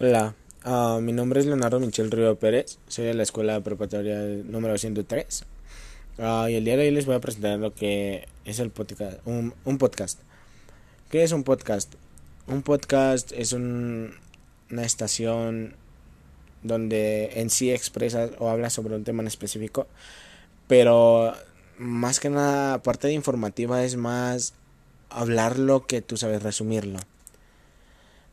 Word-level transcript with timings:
Hola, 0.00 0.36
uh, 0.64 1.00
mi 1.00 1.12
nombre 1.12 1.40
es 1.40 1.46
Leonardo 1.46 1.80
Michel 1.80 2.12
Río 2.12 2.38
Pérez, 2.38 2.78
soy 2.86 3.06
de 3.06 3.14
la 3.14 3.24
escuela 3.24 3.60
preparatoria 3.60 4.20
número 4.44 4.78
103 4.78 5.44
uh, 6.18 6.46
y 6.46 6.54
el 6.54 6.64
día 6.64 6.76
de 6.76 6.84
hoy 6.84 6.92
les 6.92 7.04
voy 7.04 7.16
a 7.16 7.20
presentar 7.20 7.58
lo 7.58 7.74
que 7.74 8.28
es 8.44 8.60
el 8.60 8.70
podcast, 8.70 9.18
un, 9.24 9.54
un 9.64 9.78
podcast. 9.78 10.20
¿Qué 11.10 11.24
es 11.24 11.32
un 11.32 11.42
podcast? 11.42 11.96
Un 12.46 12.62
podcast 12.62 13.32
es 13.32 13.52
un, 13.52 14.14
una 14.70 14.84
estación 14.84 15.74
donde 16.62 17.32
en 17.40 17.50
sí 17.50 17.72
expresas 17.72 18.30
o 18.38 18.50
hablas 18.50 18.74
sobre 18.74 18.94
un 18.94 19.02
tema 19.02 19.22
en 19.22 19.26
específico, 19.26 19.88
pero 20.68 21.34
más 21.76 22.20
que 22.20 22.30
nada, 22.30 22.84
parte 22.84 23.08
de 23.08 23.14
informativa 23.14 23.82
es 23.82 23.96
más 23.96 24.54
hablarlo 25.10 25.88
que 25.88 26.02
tú 26.02 26.16
sabes 26.16 26.40
resumirlo. 26.40 27.00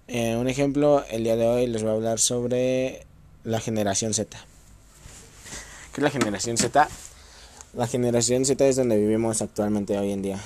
Eh, 0.08 0.36
un 0.36 0.48
ejemplo, 0.48 1.04
el 1.10 1.24
día 1.24 1.36
de 1.36 1.48
hoy 1.48 1.66
les 1.66 1.82
voy 1.82 1.92
a 1.92 1.96
hablar 1.96 2.20
sobre 2.20 3.07
la 3.43 3.60
generación 3.60 4.14
Z. 4.14 4.38
¿Qué 5.92 6.02
es 6.02 6.04
la 6.04 6.12
generación 6.12 6.57
Z? 6.57 6.88
La 7.74 7.88
generación 7.88 8.46
Z 8.46 8.68
es 8.68 8.76
donde 8.76 8.98
vivimos 8.98 9.42
actualmente 9.42 9.98
hoy 9.98 10.12
en 10.12 10.21
día. 10.21 10.39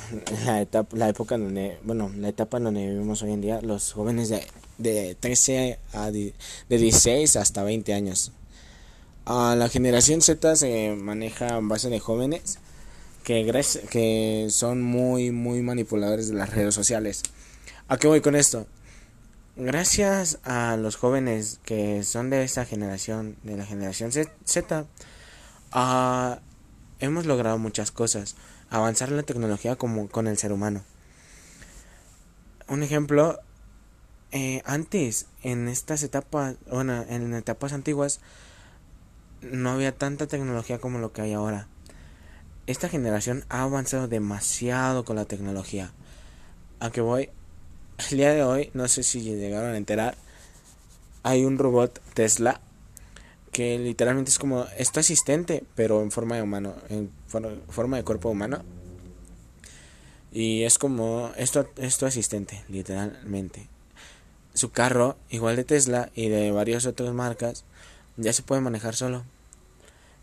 La 0.46 0.62
etapa, 0.62 0.96
la 0.96 1.10
época 1.10 1.38
donde, 1.38 1.78
bueno, 1.84 2.10
la 2.16 2.30
etapa 2.30 2.58
en 2.58 2.64
donde 2.64 2.88
vivimos 2.88 3.22
hoy 3.22 3.34
en 3.34 3.42
día, 3.42 3.60
los 3.62 3.92
jóvenes 3.92 4.30
de, 4.30 4.48
de 4.78 5.16
13 5.20 5.78
a 5.92 6.10
de 6.10 6.34
16 6.70 7.36
hasta 7.36 7.62
20 7.62 7.94
años. 7.94 8.32
Uh, 9.28 9.56
la 9.56 9.68
generación 9.68 10.22
Z 10.22 10.56
se 10.56 10.96
maneja 10.96 11.58
en 11.58 11.68
base 11.68 11.90
de 11.90 12.00
jóvenes 12.00 12.60
que, 13.26 13.46
que 13.92 14.48
son 14.50 14.82
muy, 14.82 15.32
muy 15.32 15.62
manipuladores 15.62 16.30
de 16.30 16.36
las 16.36 16.50
redes 16.50 16.74
sociales. 16.74 17.24
¿A 17.90 17.98
qué 17.98 18.08
voy 18.08 18.22
con 18.22 18.38
esto? 18.38 18.66
Gracias 19.60 20.40
a 20.46 20.78
los 20.78 20.96
jóvenes 20.96 21.60
que 21.64 22.04
son 22.04 22.30
de 22.30 22.44
esta 22.44 22.66
generación, 22.66 23.36
de 23.44 23.58
la 23.58 23.66
generación 23.66 24.12
Z, 24.12 24.86
uh, 25.76 26.40
hemos 27.00 27.26
logrado 27.26 27.58
muchas 27.58 27.92
cosas. 27.92 28.36
Avanzar 28.70 29.12
la 29.12 29.24
tecnología 29.24 29.76
como 29.76 30.08
con 30.08 30.28
el 30.28 30.38
ser 30.38 30.54
humano. 30.54 30.84
Un 32.68 32.84
ejemplo, 32.84 33.40
eh, 34.32 34.62
antes, 34.66 35.26
en 35.44 35.68
estas 35.68 36.04
etapas, 36.04 36.56
bueno, 36.72 37.04
en 37.10 37.34
etapas 37.34 37.74
antiguas, 37.74 38.22
no 39.42 39.72
había 39.72 39.98
tanta 39.98 40.28
tecnología 40.28 40.80
como 40.80 41.00
lo 41.00 41.12
que 41.12 41.22
hay 41.22 41.34
ahora. 41.34 41.68
Esta 42.68 42.88
generación 42.88 43.44
ha 43.50 43.64
avanzado 43.64 44.08
demasiado 44.08 45.04
con 45.04 45.16
la 45.16 45.26
tecnología. 45.26 45.92
¿A 46.80 46.92
qué 46.92 47.02
voy? 47.02 47.32
El 48.12 48.18
día 48.18 48.34
de 48.34 48.44
hoy, 48.44 48.72
no 48.74 48.88
sé 48.88 49.04
si 49.04 49.22
llegaron 49.22 49.74
a 49.74 49.78
enterar, 49.78 50.16
hay 51.24 51.46
un 51.46 51.58
robot 51.58 52.02
Tesla 52.14 52.62
que 53.52 53.78
literalmente 53.78 54.32
es 54.32 54.40
como 54.40 54.66
esto 54.78 55.00
asistente, 55.00 55.64
pero 55.76 56.02
en 56.02 56.12
forma 56.12 56.36
de 56.36 56.42
humano, 56.42 56.76
en 56.90 57.12
forma 57.28 57.98
de 57.98 58.04
cuerpo 58.04 58.30
humano. 58.30 58.64
Y 60.32 60.64
es 60.64 60.78
como 60.78 61.32
esto, 61.36 61.68
esto 61.78 62.06
asistente, 62.06 62.64
literalmente. 62.70 63.68
Su 64.54 64.72
carro, 64.72 65.18
igual 65.30 65.56
de 65.56 65.64
Tesla 65.64 66.12
y 66.16 66.30
de 66.30 66.52
varias 66.52 66.86
otras 66.86 67.14
marcas, 67.14 67.66
ya 68.18 68.34
se 68.34 68.44
puede 68.44 68.62
manejar 68.62 68.96
solo. 68.96 69.24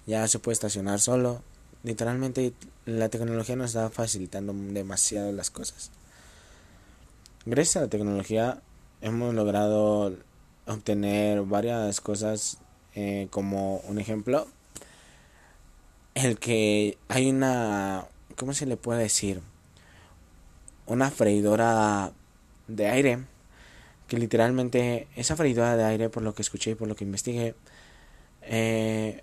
Ya 0.06 0.26
se 0.28 0.38
puede 0.38 0.54
estacionar 0.54 1.00
solo. 1.00 1.42
Literalmente 1.82 2.52
la 2.84 3.08
tecnología 3.08 3.56
nos 3.56 3.70
está 3.70 3.90
facilitando 3.90 4.52
demasiado 4.54 5.32
las 5.32 5.50
cosas. 5.50 5.90
Gracias 7.48 7.76
a 7.76 7.80
la 7.82 7.88
tecnología 7.88 8.60
hemos 9.00 9.32
logrado 9.32 10.12
obtener 10.66 11.42
varias 11.42 12.00
cosas 12.00 12.58
eh, 12.96 13.28
como 13.30 13.76
un 13.86 14.00
ejemplo 14.00 14.48
el 16.14 16.40
que 16.40 16.98
hay 17.06 17.30
una 17.30 18.06
¿cómo 18.34 18.52
se 18.52 18.66
le 18.66 18.76
puede 18.76 19.04
decir? 19.04 19.42
una 20.86 21.12
freidora 21.12 22.10
de 22.66 22.88
aire 22.88 23.20
que 24.08 24.18
literalmente 24.18 25.06
esa 25.14 25.36
freidora 25.36 25.76
de 25.76 25.84
aire 25.84 26.08
por 26.08 26.24
lo 26.24 26.34
que 26.34 26.42
escuché 26.42 26.72
y 26.72 26.74
por 26.74 26.88
lo 26.88 26.96
que 26.96 27.04
investigué 27.04 27.54
eh, 28.42 29.22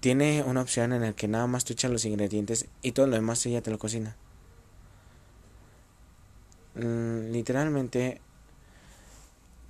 tiene 0.00 0.42
una 0.42 0.60
opción 0.60 0.92
en 0.92 1.00
la 1.00 1.14
que 1.14 1.26
nada 1.26 1.46
más 1.46 1.64
tú 1.64 1.72
echas 1.72 1.90
los 1.90 2.04
ingredientes 2.04 2.66
y 2.82 2.92
todo 2.92 3.06
lo 3.06 3.14
demás 3.14 3.46
ella 3.46 3.62
te 3.62 3.70
lo 3.70 3.78
cocina 3.78 4.14
Mm, 6.76 7.32
literalmente 7.32 8.20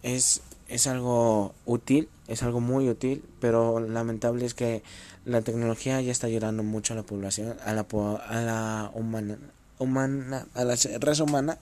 es, 0.02 0.42
es 0.68 0.86
algo 0.86 1.54
útil, 1.64 2.08
es 2.26 2.42
algo 2.42 2.60
muy 2.60 2.88
útil, 2.88 3.24
pero 3.40 3.80
lamentable 3.80 4.44
es 4.44 4.54
que 4.54 4.82
la 5.24 5.42
tecnología 5.42 6.00
ya 6.00 6.12
está 6.12 6.26
ayudando 6.26 6.62
mucho 6.62 6.94
a 6.94 6.96
la 6.96 7.02
población, 7.04 7.56
a 7.64 7.72
la, 7.72 7.86
a 8.28 8.40
la 8.40 8.90
humana, 8.94 9.38
humana, 9.78 10.46
a 10.54 10.64
la 10.64 10.76
raza 11.00 11.24
humana, 11.24 11.58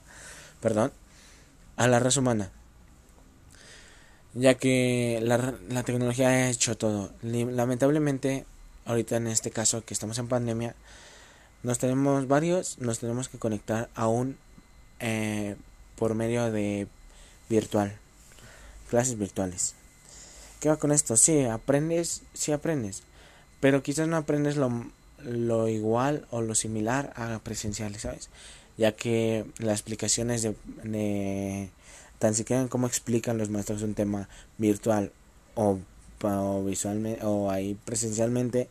perdón, 0.61 0.91
a 1.75 1.87
la 1.87 1.99
raza 1.99 2.19
humana. 2.19 2.51
Ya 4.33 4.55
que 4.55 5.19
la, 5.23 5.55
la 5.69 5.83
tecnología 5.83 6.27
ha 6.27 6.49
hecho 6.49 6.77
todo. 6.77 7.11
Lamentablemente, 7.21 8.45
ahorita 8.85 9.17
en 9.17 9.27
este 9.27 9.51
caso 9.51 9.85
que 9.85 9.93
estamos 9.93 10.17
en 10.19 10.27
pandemia, 10.27 10.75
nos 11.63 11.79
tenemos 11.79 12.27
varios, 12.27 12.77
nos 12.79 12.99
tenemos 12.99 13.29
que 13.29 13.39
conectar 13.39 13.89
a 13.95 14.07
un 14.07 14.37
eh, 14.99 15.55
por 15.95 16.15
medio 16.15 16.51
de 16.51 16.87
virtual, 17.49 17.97
clases 18.89 19.17
virtuales. 19.17 19.75
¿Qué 20.59 20.69
va 20.69 20.77
con 20.77 20.91
esto? 20.91 21.15
Sí, 21.17 21.45
aprendes, 21.45 22.23
sí 22.33 22.51
aprendes, 22.51 23.03
pero 23.59 23.83
quizás 23.83 24.07
no 24.07 24.17
aprendes 24.17 24.55
lo, 24.57 24.71
lo 25.23 25.67
igual 25.67 26.27
o 26.31 26.41
lo 26.41 26.55
similar 26.55 27.13
a 27.15 27.39
presenciales, 27.39 28.03
¿sabes? 28.03 28.29
Ya 28.77 28.95
que 28.95 29.45
las 29.59 29.79
explicaciones 29.79 30.41
de, 30.41 30.55
de 30.83 31.69
tan 32.19 32.33
siquiera 32.33 32.61
en 32.61 32.67
cómo 32.67 32.87
explican 32.87 33.37
los 33.37 33.49
maestros 33.49 33.83
un 33.83 33.93
tema 33.93 34.27
virtual 34.57 35.11
o, 35.55 35.79
o 36.21 36.63
visualmente 36.63 37.23
o 37.23 37.51
ahí 37.51 37.77
presencialmente, 37.85 38.69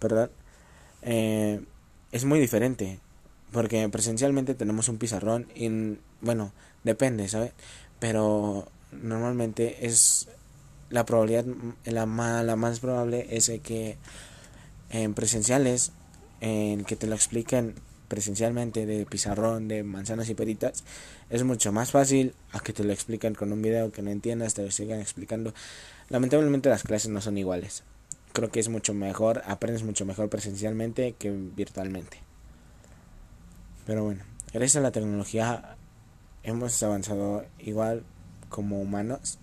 ¿verdad? 0.00 0.30
Eh, 1.02 1.60
es 2.12 2.24
muy 2.24 2.40
diferente. 2.40 2.98
Porque 3.52 3.88
presencialmente 3.88 4.54
tenemos 4.54 4.88
un 4.88 4.98
pizarrón 4.98 5.48
y, 5.54 5.98
bueno, 6.20 6.52
depende, 6.84 7.28
¿sabes? 7.28 7.52
Pero 7.98 8.68
normalmente 8.92 9.86
es 9.86 10.28
la 10.90 11.04
probabilidad, 11.04 11.44
la, 11.84 12.06
más, 12.06 12.44
la 12.44 12.56
más 12.56 12.80
probable 12.80 13.26
es 13.30 13.50
que 13.62 13.98
en 14.90 15.14
presenciales, 15.14 15.92
en 16.40 16.84
que 16.84 16.96
te 16.96 17.06
lo 17.06 17.14
expliquen 17.14 17.74
presencialmente 18.08 18.86
de 18.86 19.06
pizarrón, 19.06 19.68
de 19.68 19.84
manzanas 19.84 20.28
y 20.28 20.34
peritas, 20.34 20.82
es 21.30 21.44
mucho 21.44 21.70
más 21.70 21.92
fácil 21.92 22.34
a 22.52 22.58
que 22.58 22.72
te 22.72 22.82
lo 22.82 22.92
expliquen 22.92 23.34
con 23.34 23.52
un 23.52 23.62
video 23.62 23.92
que 23.92 24.02
no 24.02 24.10
entiendas, 24.10 24.54
te 24.54 24.64
lo 24.64 24.70
sigan 24.72 24.98
explicando. 24.98 25.54
Lamentablemente 26.08 26.68
las 26.68 26.82
clases 26.82 27.10
no 27.10 27.20
son 27.20 27.38
iguales. 27.38 27.84
Creo 28.32 28.50
que 28.50 28.58
es 28.58 28.68
mucho 28.68 28.94
mejor, 28.94 29.42
aprendes 29.46 29.84
mucho 29.84 30.04
mejor 30.04 30.28
presencialmente 30.28 31.14
que 31.18 31.30
virtualmente. 31.30 32.29
Pero 33.90 34.04
bueno, 34.04 34.22
gracias 34.52 34.76
a 34.76 34.82
la 34.82 34.92
tecnología 34.92 35.74
hemos 36.44 36.80
avanzado 36.80 37.44
igual 37.58 38.04
como 38.48 38.80
humanos. 38.80 39.38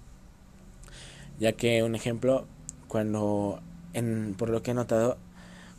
Ya 1.37 1.51
que 1.51 1.83
un 1.83 1.95
ejemplo, 1.95 2.47
cuando, 2.87 3.61
en, 3.91 4.35
por 4.37 4.47
lo 4.47 4.63
que 4.63 4.71
he 4.71 4.73
notado, 4.73 5.17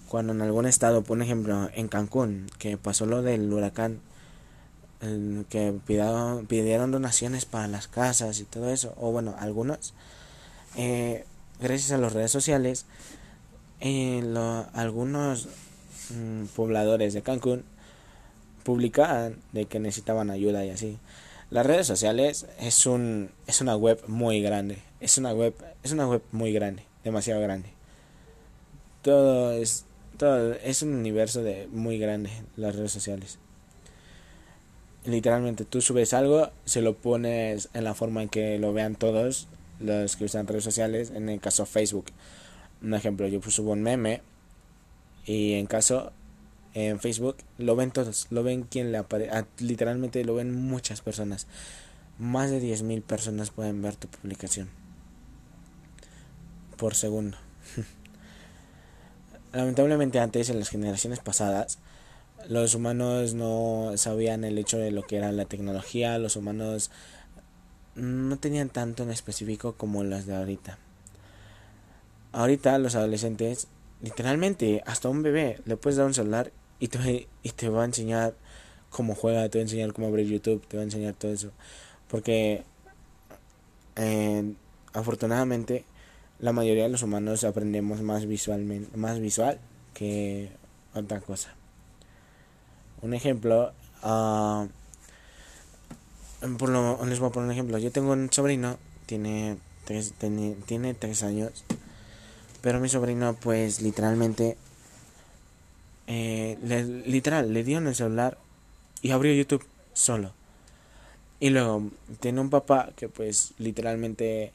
cuando 0.06 0.34
en 0.34 0.42
algún 0.42 0.66
estado, 0.66 1.02
por 1.02 1.18
ejemplo 1.22 1.70
en 1.72 1.88
Cancún, 1.88 2.44
que 2.58 2.76
pasó 2.76 3.06
lo 3.06 3.22
del 3.22 3.50
huracán, 3.50 4.02
que 5.48 5.74
pidieron, 5.86 6.46
pidieron 6.46 6.90
donaciones 6.90 7.46
para 7.46 7.68
las 7.68 7.88
casas 7.88 8.38
y 8.38 8.44
todo 8.44 8.68
eso, 8.68 8.92
o 8.98 9.10
bueno, 9.10 9.34
algunos, 9.38 9.94
eh, 10.76 11.24
gracias 11.58 11.92
a 11.92 11.96
las 11.96 12.12
redes 12.12 12.32
sociales, 12.32 12.84
eh, 13.80 14.22
algunos 14.74 15.48
mm, 16.10 16.44
pobladores 16.54 17.14
de 17.14 17.22
Cancún 17.22 17.64
publicaban 18.68 19.38
de 19.52 19.64
que 19.64 19.80
necesitaban 19.80 20.28
ayuda 20.28 20.62
y 20.62 20.68
así. 20.68 20.98
Las 21.48 21.64
redes 21.64 21.86
sociales 21.86 22.44
es 22.60 22.84
un 22.84 23.30
es 23.46 23.62
una 23.62 23.74
web 23.76 23.98
muy 24.08 24.42
grande, 24.42 24.76
es 25.00 25.16
una 25.16 25.32
web 25.32 25.54
es 25.82 25.92
una 25.92 26.06
web 26.06 26.20
muy 26.32 26.52
grande, 26.52 26.82
demasiado 27.02 27.40
grande. 27.40 27.70
Todo 29.00 29.52
es 29.52 29.86
todo 30.18 30.52
es 30.52 30.82
un 30.82 30.92
universo 30.94 31.42
de 31.42 31.66
muy 31.72 31.98
grande 31.98 32.28
las 32.58 32.76
redes 32.76 32.92
sociales. 32.92 33.38
Literalmente 35.06 35.64
tú 35.64 35.80
subes 35.80 36.12
algo, 36.12 36.50
se 36.66 36.82
lo 36.82 36.94
pones 36.94 37.70
en 37.72 37.84
la 37.84 37.94
forma 37.94 38.22
en 38.22 38.28
que 38.28 38.58
lo 38.58 38.74
vean 38.74 38.96
todos 38.96 39.48
los 39.80 40.14
que 40.16 40.26
usan 40.26 40.46
redes 40.46 40.64
sociales, 40.64 41.10
en 41.10 41.30
el 41.30 41.40
caso 41.40 41.64
Facebook. 41.64 42.08
Un 42.82 42.92
ejemplo, 42.92 43.28
yo 43.28 43.40
subo 43.40 43.72
un 43.72 43.82
meme 43.82 44.20
y 45.24 45.54
en 45.54 45.64
caso 45.64 46.12
en 46.74 47.00
Facebook, 47.00 47.36
lo 47.58 47.76
ven 47.76 47.90
todos, 47.90 48.26
lo 48.30 48.42
ven 48.42 48.62
quien 48.62 48.92
le 48.92 48.98
aparece, 48.98 49.30
ah, 49.32 49.46
literalmente 49.58 50.24
lo 50.24 50.34
ven 50.34 50.54
muchas 50.54 51.00
personas. 51.00 51.46
Más 52.18 52.50
de 52.50 52.60
10.000 52.60 53.02
personas 53.02 53.50
pueden 53.50 53.80
ver 53.82 53.96
tu 53.96 54.08
publicación. 54.08 54.68
por 56.76 56.94
segundo. 56.94 57.36
Lamentablemente 59.52 60.20
antes, 60.20 60.50
en 60.50 60.58
las 60.58 60.68
generaciones 60.68 61.18
pasadas, 61.20 61.78
los 62.48 62.74
humanos 62.74 63.34
no 63.34 63.92
sabían 63.96 64.44
el 64.44 64.58
hecho 64.58 64.78
de 64.78 64.90
lo 64.90 65.02
que 65.02 65.16
era 65.16 65.32
la 65.32 65.44
tecnología, 65.44 66.18
los 66.18 66.36
humanos 66.36 66.90
no 67.94 68.38
tenían 68.38 68.68
tanto 68.68 69.02
en 69.02 69.10
específico 69.10 69.74
como 69.74 70.04
las 70.04 70.26
de 70.26 70.36
ahorita. 70.36 70.78
Ahorita 72.32 72.78
los 72.78 72.94
adolescentes, 72.94 73.68
literalmente, 74.02 74.82
hasta 74.86 75.08
un 75.08 75.22
bebé 75.22 75.60
le 75.64 75.76
puedes 75.76 75.96
dar 75.96 76.06
un 76.06 76.14
celular 76.14 76.52
y 76.78 76.88
te, 76.88 77.28
y 77.42 77.50
te 77.50 77.68
va 77.68 77.82
a 77.82 77.84
enseñar 77.86 78.34
cómo 78.90 79.14
juega, 79.14 79.48
te 79.48 79.58
va 79.58 79.60
a 79.60 79.64
enseñar 79.64 79.92
cómo 79.92 80.08
abrir 80.08 80.26
YouTube, 80.26 80.66
te 80.66 80.76
va 80.76 80.82
a 80.82 80.84
enseñar 80.84 81.14
todo 81.14 81.32
eso. 81.32 81.50
Porque 82.08 82.64
afortunadamente 84.92 85.84
la 86.38 86.52
mayoría 86.52 86.84
de 86.84 86.88
los 86.88 87.02
humanos 87.02 87.42
aprendemos 87.44 88.00
más 88.00 88.26
visualmente, 88.26 88.96
más 88.96 89.18
visual 89.18 89.58
que 89.94 90.50
otra 90.94 91.20
cosa. 91.20 91.54
Un 93.02 93.14
ejemplo, 93.14 93.72
uh, 94.02 94.68
por 96.58 96.68
lo, 96.68 97.04
les 97.06 97.18
voy 97.18 97.28
a 97.28 97.32
poner 97.32 97.46
un 97.46 97.52
ejemplo. 97.52 97.78
Yo 97.78 97.90
tengo 97.90 98.12
un 98.12 98.32
sobrino, 98.32 98.78
tiene 99.06 99.56
tres, 99.84 100.12
tiene, 100.18 100.56
tiene 100.66 100.94
tres 100.94 101.22
años, 101.22 101.64
pero 102.60 102.80
mi 102.80 102.88
sobrino 102.88 103.34
pues 103.34 103.80
literalmente, 103.80 104.56
eh, 106.06 106.58
literal, 107.06 107.52
le 107.52 107.64
dio 107.64 107.78
en 107.78 107.86
el 107.86 107.94
celular 107.94 108.38
y 109.02 109.10
abrió 109.10 109.32
YouTube 109.32 109.64
solo. 109.92 110.32
Y 111.40 111.50
luego 111.50 111.90
tiene 112.20 112.40
un 112.40 112.50
papá 112.50 112.90
que 112.96 113.08
pues 113.08 113.52
literalmente 113.58 114.52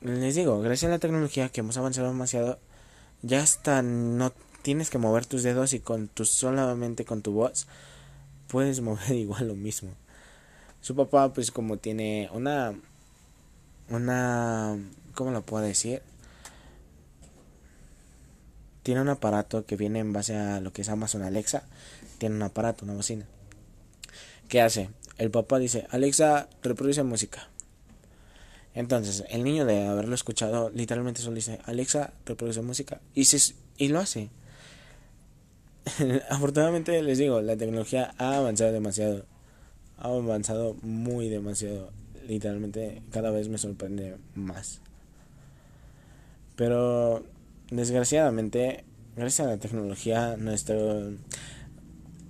les 0.00 0.34
digo, 0.34 0.60
gracias 0.60 0.88
a 0.88 0.92
la 0.92 0.98
tecnología 0.98 1.48
que 1.48 1.60
hemos 1.60 1.76
avanzado 1.76 2.08
demasiado, 2.08 2.58
ya 3.22 3.42
hasta 3.42 3.82
no 3.82 4.32
tienes 4.62 4.90
que 4.90 4.98
mover 4.98 5.26
tus 5.26 5.42
dedos 5.42 5.72
y 5.72 5.80
con 5.80 6.08
tu 6.08 6.24
solamente 6.24 7.04
con 7.04 7.22
tu 7.22 7.32
voz 7.32 7.66
puedes 8.48 8.80
mover 8.82 9.12
igual 9.12 9.48
lo 9.48 9.54
mismo. 9.54 9.90
Su 10.80 10.94
papá 10.94 11.32
pues 11.32 11.50
como 11.50 11.78
tiene 11.78 12.28
una 12.32 12.74
una 13.90 14.76
¿cómo 15.14 15.32
lo 15.32 15.42
puedo 15.42 15.64
decir? 15.64 16.02
Tiene 18.88 19.02
un 19.02 19.10
aparato 19.10 19.66
que 19.66 19.76
viene 19.76 19.98
en 19.98 20.14
base 20.14 20.34
a 20.34 20.60
lo 20.60 20.72
que 20.72 20.80
es 20.80 20.88
Amazon 20.88 21.20
Alexa, 21.20 21.64
tiene 22.16 22.36
un 22.36 22.42
aparato, 22.42 22.86
una 22.86 22.94
bocina. 22.94 23.26
¿Qué 24.48 24.62
hace? 24.62 24.88
El 25.18 25.30
papá 25.30 25.58
dice, 25.58 25.86
"Alexa, 25.90 26.48
reproduce 26.62 27.02
música." 27.02 27.50
Entonces, 28.74 29.24
el 29.28 29.44
niño 29.44 29.66
de 29.66 29.86
haberlo 29.86 30.14
escuchado, 30.14 30.70
literalmente 30.70 31.20
solo 31.20 31.34
dice, 31.34 31.58
Alexa, 31.66 32.14
reproduce 32.24 32.62
música. 32.62 33.02
Y, 33.14 33.26
se, 33.26 33.54
y 33.76 33.88
lo 33.88 33.98
hace. 33.98 34.30
Afortunadamente, 36.30 37.02
les 37.02 37.18
digo, 37.18 37.42
la 37.42 37.58
tecnología 37.58 38.14
ha 38.16 38.38
avanzado 38.38 38.72
demasiado. 38.72 39.26
Ha 39.98 40.08
avanzado 40.08 40.76
muy 40.80 41.28
demasiado. 41.28 41.90
Literalmente, 42.26 43.02
cada 43.10 43.32
vez 43.32 43.50
me 43.50 43.58
sorprende 43.58 44.16
más. 44.34 44.80
Pero, 46.56 47.26
desgraciadamente, 47.70 48.84
gracias 49.16 49.46
a 49.46 49.50
la 49.50 49.58
tecnología, 49.58 50.36
nuestro 50.36 51.12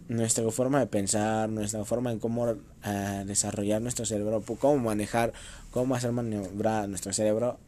nuestra 0.09 0.51
forma 0.51 0.81
de 0.81 0.87
pensar, 0.87 1.51
nuestra 1.51 1.85
forma 1.85 2.11
en 2.11 2.19
cómo 2.19 2.49
eh, 2.85 3.25
desarrollar 3.27 3.83
nuestro 3.83 4.07
cerebro, 4.07 4.43
cómo 4.59 4.79
manejar, 4.79 5.33
cómo 5.71 5.95
hacer 5.95 6.13
maniobrar 6.13 6.89
nuestro 6.89 7.13
cerebro, 7.13 7.59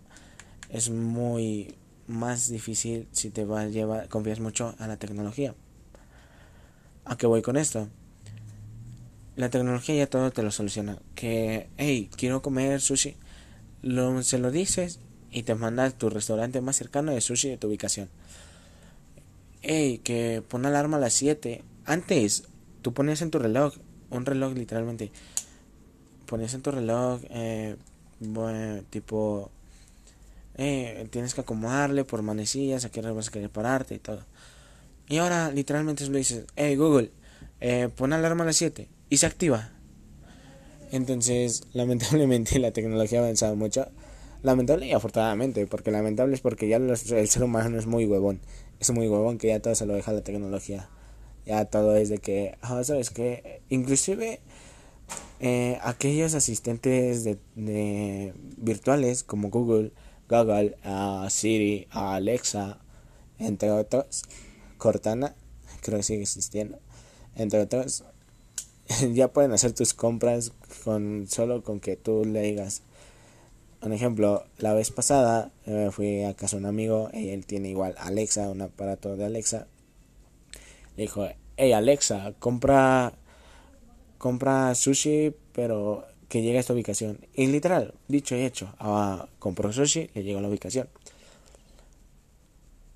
es 0.70 0.90
muy 0.90 1.74
más 2.06 2.48
difícil 2.48 3.08
si 3.12 3.30
te 3.30 3.44
vas 3.44 3.70
llevar, 3.70 4.08
confías 4.08 4.40
mucho 4.40 4.74
a 4.78 4.86
la 4.86 4.96
tecnología. 4.96 5.54
¿A 7.04 7.16
qué 7.16 7.26
voy 7.26 7.42
con 7.42 7.56
esto? 7.56 7.88
La 9.36 9.50
tecnología 9.50 9.94
ya 9.94 10.06
todo 10.06 10.30
te 10.30 10.42
lo 10.42 10.50
soluciona. 10.50 10.98
Que, 11.14 11.68
hey, 11.76 12.10
quiero 12.16 12.42
comer 12.42 12.80
sushi. 12.80 13.16
Lo, 13.82 14.22
se 14.22 14.38
lo 14.38 14.50
dices 14.50 15.00
y 15.32 15.42
te 15.42 15.54
manda 15.54 15.84
a 15.84 15.90
tu 15.90 16.10
restaurante 16.10 16.60
más 16.60 16.76
cercano 16.76 17.12
de 17.12 17.20
sushi 17.20 17.50
de 17.50 17.56
tu 17.56 17.68
ubicación. 17.68 18.08
Hey, 19.62 20.00
que 20.02 20.42
pon 20.46 20.66
alarma 20.66 20.96
a 20.96 21.00
las 21.00 21.12
7 21.14 21.62
antes, 21.84 22.44
tú 22.82 22.92
ponías 22.92 23.22
en 23.22 23.30
tu 23.30 23.38
reloj, 23.38 23.74
un 24.10 24.26
reloj 24.26 24.54
literalmente, 24.54 25.10
ponías 26.26 26.54
en 26.54 26.62
tu 26.62 26.70
reloj, 26.70 27.20
eh, 27.30 27.76
tipo, 28.90 29.50
eh, 30.56 31.06
tienes 31.10 31.34
que 31.34 31.40
acomodarle 31.42 32.04
por 32.04 32.22
manecillas, 32.22 32.84
a 32.84 32.90
qué 32.90 33.00
hora 33.00 33.12
vas 33.12 33.28
a 33.28 33.32
querer 33.32 33.50
pararte 33.50 33.94
y 33.94 33.98
todo. 33.98 34.24
Y 35.08 35.18
ahora 35.18 35.50
literalmente 35.50 36.06
lo 36.06 36.16
dices, 36.16 36.44
hey 36.56 36.76
Google, 36.76 37.10
eh, 37.60 37.88
pon 37.94 38.12
alarma 38.12 38.44
a 38.44 38.46
las 38.46 38.56
7 38.56 38.88
y 39.08 39.16
se 39.16 39.26
activa. 39.26 39.70
Entonces, 40.92 41.64
lamentablemente 41.72 42.58
la 42.58 42.72
tecnología 42.72 43.20
ha 43.20 43.22
avanzado 43.24 43.56
mucho. 43.56 43.88
Lamentable 44.42 44.86
y 44.86 44.92
afortunadamente, 44.92 45.66
porque 45.66 45.90
lamentable 45.90 46.34
es 46.34 46.40
porque 46.40 46.68
ya 46.68 46.76
el 46.76 46.96
ser 46.96 47.42
humano 47.42 47.78
es 47.78 47.86
muy 47.86 48.06
huevón. 48.06 48.40
Es 48.78 48.90
muy 48.90 49.08
huevón 49.08 49.38
que 49.38 49.48
ya 49.48 49.60
todo 49.60 49.74
se 49.74 49.86
lo 49.86 49.94
deja 49.94 50.12
la 50.12 50.22
tecnología 50.22 50.88
ya 51.46 51.64
todo 51.64 51.96
es 51.96 52.08
de 52.08 52.18
que, 52.18 52.56
ah, 52.62 52.82
¿sabes 52.84 53.10
que 53.10 53.62
Inclusive 53.68 54.40
eh, 55.40 55.78
aquellos 55.82 56.34
asistentes 56.34 57.24
de, 57.24 58.34
virtuales 58.56 59.24
como 59.24 59.50
Google, 59.50 59.92
Google, 60.28 60.76
Siri, 61.28 61.88
Alexa, 61.90 62.78
entre 63.38 63.70
otros, 63.70 64.22
Cortana, 64.78 65.34
creo 65.82 65.98
que 65.98 66.02
sigue 66.04 66.22
existiendo, 66.22 66.78
entre 67.34 67.60
otros, 67.60 68.04
ya 69.12 69.28
pueden 69.28 69.52
hacer 69.52 69.72
tus 69.72 69.94
compras 69.94 70.52
con 70.84 71.26
solo 71.28 71.64
con 71.64 71.80
que 71.80 71.96
tú 71.96 72.24
le 72.24 72.42
digas. 72.42 72.82
Un 73.82 73.92
ejemplo, 73.94 74.44
la 74.58 74.74
vez 74.74 74.90
pasada 74.90 75.50
eh, 75.64 75.88
fui 75.90 76.22
a 76.24 76.34
casa 76.34 76.56
de 76.56 76.62
un 76.62 76.66
amigo 76.66 77.08
y 77.14 77.30
él 77.30 77.46
tiene 77.46 77.70
igual 77.70 77.94
Alexa, 77.98 78.50
un 78.50 78.60
aparato 78.60 79.16
de 79.16 79.24
Alexa, 79.24 79.68
dijo, 80.98 81.26
hey 81.56 81.72
Alexa, 81.72 82.34
compra, 82.38 83.14
compra 84.18 84.74
sushi, 84.74 85.34
pero 85.52 86.04
que 86.28 86.42
llegue 86.42 86.58
a 86.58 86.60
esta 86.60 86.74
ubicación. 86.74 87.18
Y 87.34 87.46
literal, 87.46 87.94
dicho 88.06 88.36
y 88.36 88.42
hecho, 88.42 88.74
ah, 88.78 89.28
compró 89.38 89.72
sushi, 89.72 90.10
le 90.14 90.22
llegó 90.22 90.38
a 90.40 90.42
la 90.42 90.48
ubicación. 90.48 90.88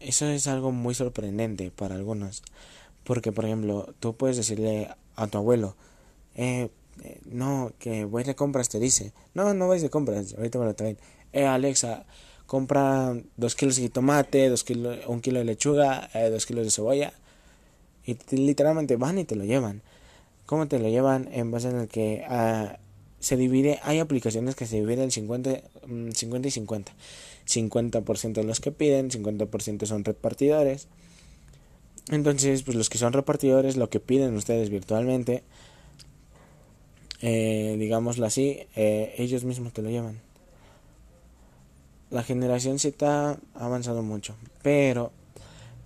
Eso 0.01 0.27
es 0.27 0.47
algo 0.49 0.71
muy 0.71 0.95
sorprendente 0.95 1.71
para 1.71 1.95
algunos. 1.95 2.43
Porque, 3.05 3.33
por 3.33 3.47
ejemplo, 3.47 3.95
tú 4.01 4.17
puedes 4.17 4.37
decirle 4.37 4.89
a 5.17 5.27
tu 5.29 5.39
abuelo, 5.39 5.77
eh, 6.35 6.69
eh 7.03 7.21
no, 7.25 7.73
que 7.79 8.05
voy 8.05 8.25
de 8.25 8.35
compras, 8.35 8.69
te 8.69 8.79
dice. 8.79 9.13
No, 9.35 9.55
no 9.55 9.69
vais 9.69 9.83
de 9.83 9.91
compras, 9.91 10.35
ahorita 10.37 10.59
me 10.59 10.67
lo 10.67 10.75
traen. 10.75 10.99
Eh, 11.33 11.47
Alexa, 11.47 12.05
compra 12.47 13.17
dos 13.37 13.55
kilos 13.55 13.77
de 13.77 13.89
tomate, 13.89 14.49
dos 14.49 14.65
kilos, 14.65 14.99
un 15.07 15.21
kilo 15.21 15.39
de 15.41 15.45
lechuga, 15.45 16.11
eh, 16.15 16.31
dos 16.31 16.47
kilos 16.47 16.65
de 16.65 16.71
cebolla 16.71 17.13
y 18.07 18.17
literalmente 18.37 18.97
van 18.97 19.19
y 19.19 19.25
te 19.25 19.37
lo 19.37 19.45
llevan. 19.45 19.83
¿Cómo 20.47 20.69
te 20.69 20.79
lo 20.79 20.89
llevan? 20.89 21.29
En 21.33 21.51
base 21.51 21.71
en 21.71 21.77
el 21.77 21.89
que 21.89 22.23
uh, 22.29 22.77
se 23.19 23.37
divide, 23.37 23.81
hay 23.83 23.99
aplicaciones 23.99 24.55
que 24.55 24.67
se 24.67 24.77
dividen 24.77 25.05
en 25.05 25.11
50, 25.11 25.63
50 26.13 26.49
y 26.49 26.51
50. 26.51 26.93
50% 27.47 28.43
los 28.43 28.61
que 28.61 28.73
piden, 28.73 29.11
50% 29.11 29.87
son 29.87 30.05
repartidores. 30.05 30.89
Entonces, 32.11 32.63
pues 32.63 32.77
los 32.77 32.91
que 32.91 32.99
son 32.99 33.15
repartidores, 33.15 33.77
lo 33.77 33.89
que 33.89 34.01
piden 34.01 34.37
ustedes 34.37 34.69
virtualmente, 34.69 35.43
eh, 37.27 37.77
digámoslo 37.79 38.27
así, 38.27 38.67
eh, 38.77 39.15
ellos 39.17 39.45
mismos 39.45 39.73
te 39.73 39.81
lo 39.81 39.89
llevan. 39.89 40.21
La 42.11 42.23
generación 42.23 42.79
Z 42.79 43.31
ha 43.31 43.39
avanzado 43.55 44.03
mucho, 44.03 44.37
pero 44.63 45.11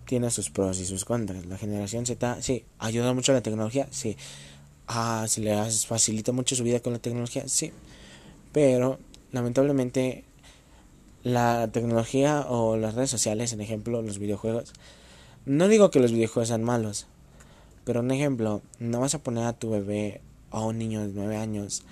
tiene 0.04 0.32
sus 0.32 0.50
pros 0.50 0.80
y 0.80 0.84
sus 0.84 1.04
contras. 1.04 1.46
La 1.46 1.56
generación 1.56 2.06
Z, 2.06 2.42
sí, 2.42 2.64
ayuda 2.80 3.14
mucho 3.14 3.30
a 3.30 3.36
la 3.36 3.40
tecnología, 3.40 3.86
sí. 3.92 4.16
Ah, 4.88 5.26
se 5.28 5.40
le 5.40 5.54
facilita 5.70 6.32
mucho 6.32 6.56
su 6.56 6.64
vida 6.64 6.80
con 6.80 6.92
la 6.92 6.98
tecnología, 6.98 7.46
sí. 7.46 7.70
Pero, 8.50 8.98
lamentablemente, 9.30 10.24
la 11.22 11.68
tecnología 11.70 12.46
o 12.48 12.76
las 12.76 12.94
redes 12.94 13.10
sociales, 13.10 13.52
en 13.52 13.60
ejemplo, 13.60 14.02
los 14.02 14.18
videojuegos, 14.18 14.72
no 15.46 15.68
digo 15.68 15.92
que 15.92 16.00
los 16.00 16.10
videojuegos 16.10 16.48
sean 16.48 16.64
malos, 16.64 17.06
pero 17.84 18.00
un 18.00 18.10
ejemplo, 18.10 18.60
no 18.80 18.98
vas 18.98 19.14
a 19.14 19.22
poner 19.22 19.44
a 19.44 19.52
tu 19.52 19.70
bebé 19.70 20.20
a 20.50 20.60
un 20.60 20.78
niño 20.78 21.06
de 21.06 21.12
9 21.14 21.36
años 21.36 21.82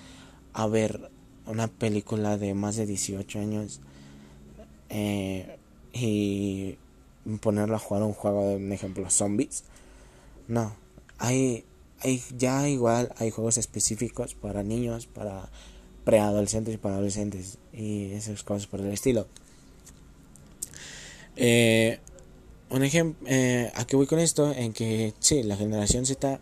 a 0.53 0.67
ver 0.67 1.11
una 1.45 1.67
película 1.67 2.37
de 2.37 2.53
más 2.53 2.75
de 2.75 2.85
18 2.85 3.39
años 3.39 3.81
eh, 4.89 5.57
y 5.93 6.77
ponerlo 7.41 7.75
a 7.75 7.79
jugar 7.79 8.03
un 8.03 8.13
juego 8.13 8.47
de 8.49 8.55
un 8.55 8.71
ejemplo 8.71 9.09
zombies 9.09 9.63
no 10.47 10.75
hay 11.17 11.65
hay 11.99 12.21
ya 12.37 12.67
igual 12.69 13.13
hay 13.17 13.31
juegos 13.31 13.57
específicos 13.57 14.33
para 14.35 14.63
niños 14.63 15.07
para 15.07 15.49
preadolescentes 16.05 16.75
y 16.75 16.77
para 16.77 16.95
adolescentes 16.95 17.57
y 17.73 18.11
esas 18.11 18.43
cosas 18.43 18.67
por 18.67 18.79
el 18.81 18.91
estilo 18.91 19.27
Eh, 21.37 21.99
un 22.69 22.83
ejemplo, 22.83 23.27
eh, 23.29 23.71
¿a 23.75 23.85
qué 23.85 23.95
voy 23.95 24.07
con 24.07 24.19
esto? 24.19 24.51
En 24.51 24.73
que 24.73 25.13
sí, 25.19 25.43
la 25.43 25.55
generación 25.55 26.05
Z 26.05 26.39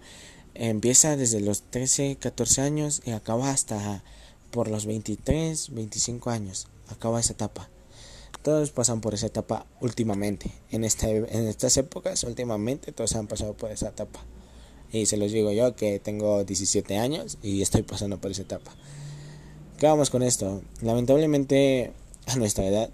empieza 0.56 1.16
desde 1.16 1.42
los 1.42 1.64
13, 1.64 2.18
14 2.18 2.62
años 2.62 3.02
y 3.06 3.12
acaba 3.12 3.52
hasta 3.52 4.04
por 4.52 4.70
los 4.70 4.86
23, 4.86 5.74
25 5.74 6.30
años. 6.30 6.68
Acaba 6.88 7.20
esa 7.20 7.34
etapa. 7.34 7.70
Todos 8.42 8.72
pasan 8.72 9.02
por 9.02 9.14
esa 9.14 9.28
etapa 9.28 9.66
últimamente. 9.82 10.52
En, 10.72 10.84
esta, 10.84 11.10
en 11.10 11.48
estas 11.48 11.78
épocas, 11.78 12.24
últimamente, 12.24 12.92
todos 12.92 13.16
han 13.16 13.28
pasado 13.28 13.54
por 13.54 13.72
esa 13.72 13.90
etapa. 13.90 14.22
Y 14.92 15.08
se 15.08 15.18
los 15.18 15.32
digo 15.32 15.52
yo 15.52 15.76
que 15.76 16.00
tengo 16.00 16.44
17 16.44 16.98
años 16.98 17.38
y 17.42 17.62
estoy 17.62 17.82
pasando 17.82 18.20
por 18.20 18.32
esa 18.32 18.44
etapa. 18.44 18.72
¿Qué 19.78 19.88
vamos 19.88 20.10
con 20.10 20.24
esto? 20.24 20.62
Lamentablemente, 20.82 21.92
a 22.28 22.36
nuestra 22.38 22.66
edad, 22.66 22.90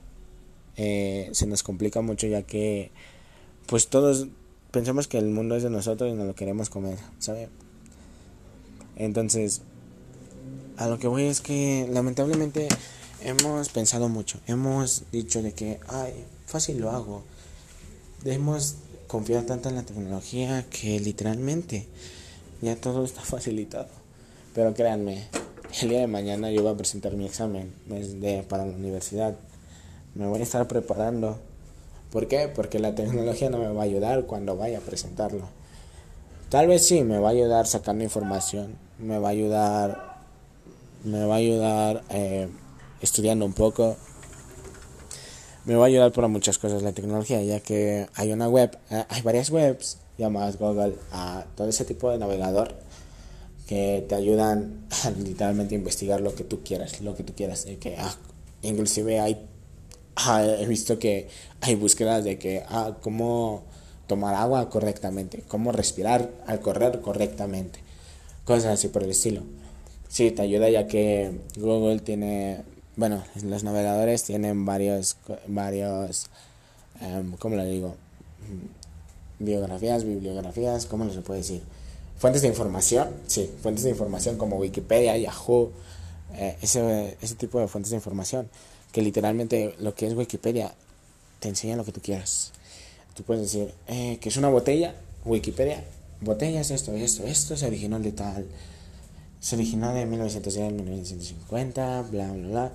eh, 0.78 1.30
se 1.34 1.46
nos 1.46 1.64
complica 1.64 2.02
mucho 2.02 2.28
ya 2.28 2.44
que 2.44 2.92
pues 3.68 3.88
todos 3.88 4.28
pensamos 4.72 5.08
que 5.08 5.18
el 5.18 5.26
mundo 5.26 5.56
es 5.56 5.64
de 5.64 5.70
nosotros 5.70 6.10
y 6.10 6.14
no 6.14 6.26
lo 6.26 6.36
queremos 6.36 6.70
comer, 6.70 6.98
¿sabe? 7.20 7.50
Entonces, 8.96 9.62
a 10.78 10.88
lo 10.88 10.98
que 11.00 11.08
voy 11.08 11.24
es 11.24 11.42
que 11.42 11.88
lamentablemente 11.92 12.68
hemos 13.24 13.70
pensado 13.70 14.10
mucho, 14.10 14.40
hemos 14.48 15.04
dicho 15.12 15.42
de 15.42 15.54
que, 15.54 15.80
ay, 15.88 16.14
fácil 16.46 16.80
lo 16.80 16.92
hago. 16.92 17.24
Hemos 18.26 18.76
confiado 19.08 19.46
tanto 19.46 19.70
en 19.70 19.76
la 19.76 19.84
tecnología 19.84 20.66
que 20.70 21.00
literalmente 21.00 21.88
ya 22.62 22.76
todo 22.76 23.04
está 23.04 23.22
facilitado. 23.24 23.90
Pero 24.54 24.74
créanme, 24.74 25.28
el 25.82 25.90
día 25.90 26.00
de 26.00 26.08
mañana 26.08 26.52
yo 26.52 26.62
voy 26.62 26.74
a 26.74 26.78
presentar 26.78 27.14
mi 27.14 27.26
examen 27.26 27.74
de, 27.88 28.44
para 28.48 28.66
la 28.66 28.74
universidad. 28.74 29.36
Me 30.16 30.28
voy 30.28 30.42
a 30.42 30.44
estar 30.44 30.68
preparando 30.68 31.40
¿Por 32.12 32.28
qué? 32.28 32.50
Porque 32.54 32.80
la 32.80 32.94
tecnología 32.94 33.50
no 33.50 33.58
me 33.58 33.72
va 33.72 33.82
a 33.82 33.86
ayudar 33.86 34.26
cuando 34.26 34.58
vaya 34.58 34.80
a 34.80 34.82
presentarlo. 34.82 35.48
Tal 36.50 36.68
vez 36.68 36.86
sí, 36.86 37.04
me 37.04 37.18
va 37.18 37.30
a 37.30 37.32
ayudar 37.32 37.66
sacando 37.66 38.04
información, 38.04 38.76
me 39.00 39.18
va 39.18 39.30
a 39.30 39.32
ayudar, 39.32 40.18
me 41.06 41.24
va 41.24 41.36
a 41.36 41.38
ayudar 41.38 42.04
eh, 42.10 42.50
estudiando 43.00 43.46
un 43.46 43.54
poco, 43.54 43.96
me 45.64 45.76
va 45.76 45.86
a 45.86 45.88
ayudar 45.88 46.12
por 46.12 46.28
muchas 46.28 46.58
cosas 46.58 46.84
la 46.84 46.92
tecnología, 46.92 47.42
ya 47.42 47.62
que 47.62 48.08
hay 48.16 48.34
una 48.34 48.50
web, 48.50 48.78
eh, 48.90 49.06
hay 49.08 49.22
varias 49.22 49.50
webs 49.50 50.00
llamadas 50.18 50.58
Google, 50.58 50.96
a 51.14 51.46
todo 51.56 51.70
ese 51.70 51.86
tipo 51.86 52.12
de 52.12 52.18
navegador 52.18 52.76
que 53.68 54.06
te 54.10 54.16
ayudan 54.16 54.86
a 55.06 55.12
literalmente 55.12 55.76
investigar 55.76 56.20
lo 56.20 56.36
que 56.36 56.44
tú 56.44 56.62
quieras, 56.66 57.00
lo 57.00 57.16
que 57.16 57.24
tú 57.24 57.34
quieras, 57.34 57.66
que 57.80 57.96
ah, 57.98 58.14
inclusive 58.62 59.22
hay 59.22 59.48
He 60.18 60.66
visto 60.68 61.00
que 61.00 61.30
hay 61.62 61.76
búsquedas 61.76 62.24
de 62.24 62.38
que, 62.38 62.64
ah, 62.68 62.98
cómo 63.02 63.64
tomar 64.08 64.36
agua 64.36 64.70
correctamente, 64.70 65.44
cómo 65.48 65.72
respirar 65.72 66.30
al 66.46 66.60
correr 66.60 67.00
correctamente, 67.00 67.80
cosas 68.44 68.74
así 68.74 68.90
por 68.90 69.04
el 69.04 69.12
estilo. 69.12 69.44
Sí, 70.10 70.32
te 70.32 70.42
ayuda 70.42 70.70
ya 70.70 70.86
que 70.88 71.40
Google 71.56 72.00
tiene, 72.00 72.64
bueno, 72.98 73.24
los 73.44 73.64
navegadores 73.64 74.24
tienen 74.24 74.66
varios, 74.66 75.16
varios, 75.48 76.28
um, 77.02 77.32
¿cómo 77.38 77.56
lo 77.56 77.64
digo? 77.64 77.96
Biografías, 79.40 80.04
bibliografías, 80.04 80.86
¿cómo 80.88 81.10
se 81.10 81.22
puede 81.22 81.40
decir? 81.40 81.64
Fuentes 82.18 82.42
de 82.42 82.50
información, 82.50 83.10
sí, 83.28 83.50
fuentes 83.62 83.86
de 83.86 83.92
información 83.92 84.38
como 84.38 84.58
Wikipedia, 84.58 85.18
Yahoo, 85.18 85.72
eh, 86.34 86.58
ese, 86.62 87.18
ese 87.22 87.36
tipo 87.36 87.60
de 87.62 87.70
fuentes 87.70 87.92
de 87.92 87.96
información 87.96 88.50
que 88.92 89.02
literalmente 89.02 89.76
lo 89.80 89.96
que 89.96 90.08
es 90.08 90.14
Wikipedia 90.14 90.74
te 91.40 91.50
enseña 91.50 91.76
lo 91.76 91.86
que 91.86 91.92
tú 91.92 92.02
quieras. 92.02 92.52
Tú 93.16 93.24
puedes 93.24 93.44
decir 93.44 93.74
eh, 93.88 94.18
que 94.22 94.30
es 94.30 94.38
una 94.38 94.50
botella, 94.50 94.96
Wikipedia, 95.26 95.84
botella 96.22 96.62
es 96.62 96.72
esto, 96.72 96.94
esto, 96.94 97.26
esto 97.26 97.58
se 97.58 97.68
originó 97.68 98.00
de 98.00 98.12
tal, 98.12 98.46
se 99.40 99.56
originó 99.56 99.94
de 99.94 100.06
1910 100.06 100.74
1950, 100.74 102.02
bla, 102.04 102.32
bla, 102.32 102.48
bla. 102.48 102.72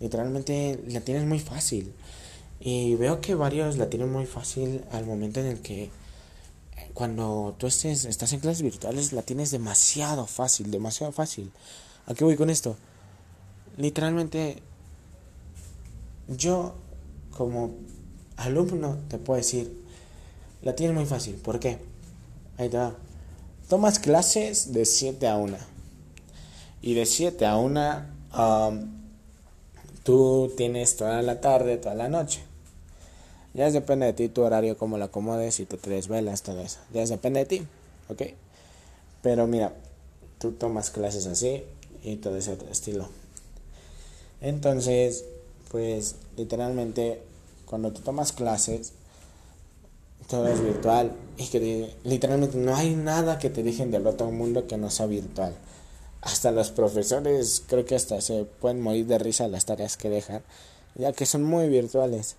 Literalmente 0.00 0.80
la 0.88 1.00
tienes 1.00 1.24
muy 1.24 1.38
fácil. 1.38 1.92
Y 2.60 2.94
veo 2.94 3.20
que 3.20 3.34
varios 3.34 3.76
la 3.76 3.90
tienen 3.90 4.10
muy 4.10 4.26
fácil 4.26 4.84
al 4.92 5.04
momento 5.04 5.40
en 5.40 5.46
el 5.46 5.60
que 5.60 5.90
cuando 6.94 7.54
tú 7.58 7.66
estés, 7.66 8.04
estás 8.04 8.32
en 8.32 8.40
clases 8.40 8.62
virtuales 8.62 9.12
la 9.12 9.22
tienes 9.22 9.50
demasiado 9.50 10.26
fácil, 10.26 10.70
demasiado 10.70 11.12
fácil. 11.12 11.50
¿A 12.06 12.14
qué 12.14 12.24
voy 12.24 12.36
con 12.36 12.50
esto? 12.50 12.76
Literalmente 13.76 14.62
yo 16.28 16.74
como 17.36 17.74
alumno 18.36 18.98
te 19.08 19.18
puedo 19.18 19.38
decir, 19.38 19.84
la 20.62 20.74
tienes 20.74 20.96
muy 20.96 21.06
fácil. 21.06 21.34
¿Por 21.36 21.60
qué? 21.60 21.78
Ahí 22.58 22.68
te. 22.68 22.78
Tomas 23.68 23.98
clases 23.98 24.72
de 24.72 24.84
7 24.84 25.26
a 25.26 25.36
1. 25.36 25.56
Y 26.82 26.94
de 26.94 27.06
7 27.06 27.46
a 27.46 27.56
1 27.56 28.02
um, 28.38 29.04
tú 30.02 30.52
tienes 30.56 30.96
toda 30.96 31.22
la 31.22 31.40
tarde, 31.40 31.76
toda 31.78 31.94
la 31.94 32.08
noche. 32.08 32.40
Ya 33.54 33.70
depende 33.70 34.06
de 34.06 34.12
ti 34.12 34.28
tu 34.28 34.42
horario, 34.42 34.76
cómo 34.76 34.98
lo 34.98 35.04
acomodes, 35.04 35.60
y 35.60 35.66
te 35.66 35.76
tres 35.76 36.08
velas, 36.08 36.42
todo 36.42 36.60
eso. 36.60 36.80
Ya 36.92 37.04
depende 37.06 37.40
de 37.40 37.46
ti, 37.46 37.62
¿ok? 38.08 38.22
Pero 39.22 39.46
mira, 39.46 39.72
tú 40.38 40.52
tomas 40.52 40.90
clases 40.90 41.26
así 41.26 41.62
y 42.02 42.16
todo 42.16 42.36
ese 42.36 42.58
estilo. 42.70 43.08
Entonces, 44.40 45.24
pues 45.74 46.14
literalmente 46.36 47.20
cuando 47.66 47.92
tú 47.92 48.00
tomas 48.00 48.30
clases, 48.30 48.92
todo 50.28 50.46
es 50.46 50.62
virtual 50.62 51.10
y 51.36 51.48
que 51.48 51.92
literalmente 52.04 52.56
no 52.58 52.76
hay 52.76 52.94
nada 52.94 53.40
que 53.40 53.50
te 53.50 53.64
dejen 53.64 53.90
del 53.90 54.06
otro 54.06 54.30
mundo 54.30 54.68
que 54.68 54.76
no 54.76 54.88
sea 54.88 55.06
virtual. 55.06 55.52
Hasta 56.20 56.52
los 56.52 56.70
profesores 56.70 57.60
creo 57.66 57.84
que 57.84 57.96
hasta 57.96 58.20
se 58.20 58.44
pueden 58.44 58.80
morir 58.82 59.08
de 59.08 59.18
risa 59.18 59.48
las 59.48 59.64
tareas 59.64 59.96
que 59.96 60.10
dejan, 60.10 60.44
ya 60.94 61.12
que 61.12 61.26
son 61.26 61.42
muy 61.42 61.68
virtuales. 61.68 62.36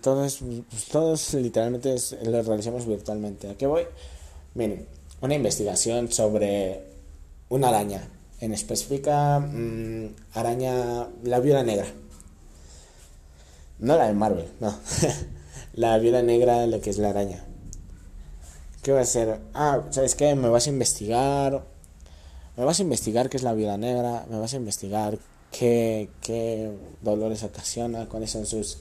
Todos, 0.00 0.38
pues, 0.70 0.84
todos 0.84 1.34
literalmente 1.34 1.96
lo 2.22 2.42
realizamos 2.44 2.86
virtualmente. 2.86 3.50
¿A 3.50 3.56
qué 3.56 3.66
voy? 3.66 3.82
Miren, 4.54 4.86
una 5.20 5.34
investigación 5.34 6.12
sobre 6.12 6.84
una 7.48 7.70
araña 7.70 8.08
en 8.40 8.52
específica 8.52 9.40
mm, 9.40 10.14
araña, 10.34 11.08
la 11.22 11.40
viuda 11.40 11.62
negra. 11.62 11.86
No 13.78 13.96
la 13.96 14.06
de 14.06 14.14
Marvel, 14.14 14.48
no. 14.60 14.74
la 15.74 15.98
viuda 15.98 16.22
negra, 16.22 16.66
lo 16.66 16.80
que 16.80 16.90
es 16.90 16.98
la 16.98 17.10
araña. 17.10 17.44
¿Qué 18.82 18.92
va 18.92 19.00
a 19.00 19.02
hacer? 19.02 19.40
Ah, 19.54 19.82
¿sabes 19.90 20.14
qué? 20.14 20.34
Me 20.34 20.48
vas 20.48 20.66
a 20.66 20.70
investigar. 20.70 21.64
Me 22.56 22.64
vas 22.64 22.78
a 22.78 22.82
investigar 22.82 23.28
qué 23.28 23.36
es 23.36 23.42
la 23.42 23.54
viuda 23.54 23.76
negra. 23.76 24.26
Me 24.30 24.38
vas 24.38 24.54
a 24.54 24.56
investigar 24.56 25.18
qué, 25.52 26.10
qué 26.20 26.72
dolores 27.02 27.42
ocasiona, 27.42 28.08
cuáles 28.08 28.30
son 28.30 28.46
sus 28.46 28.78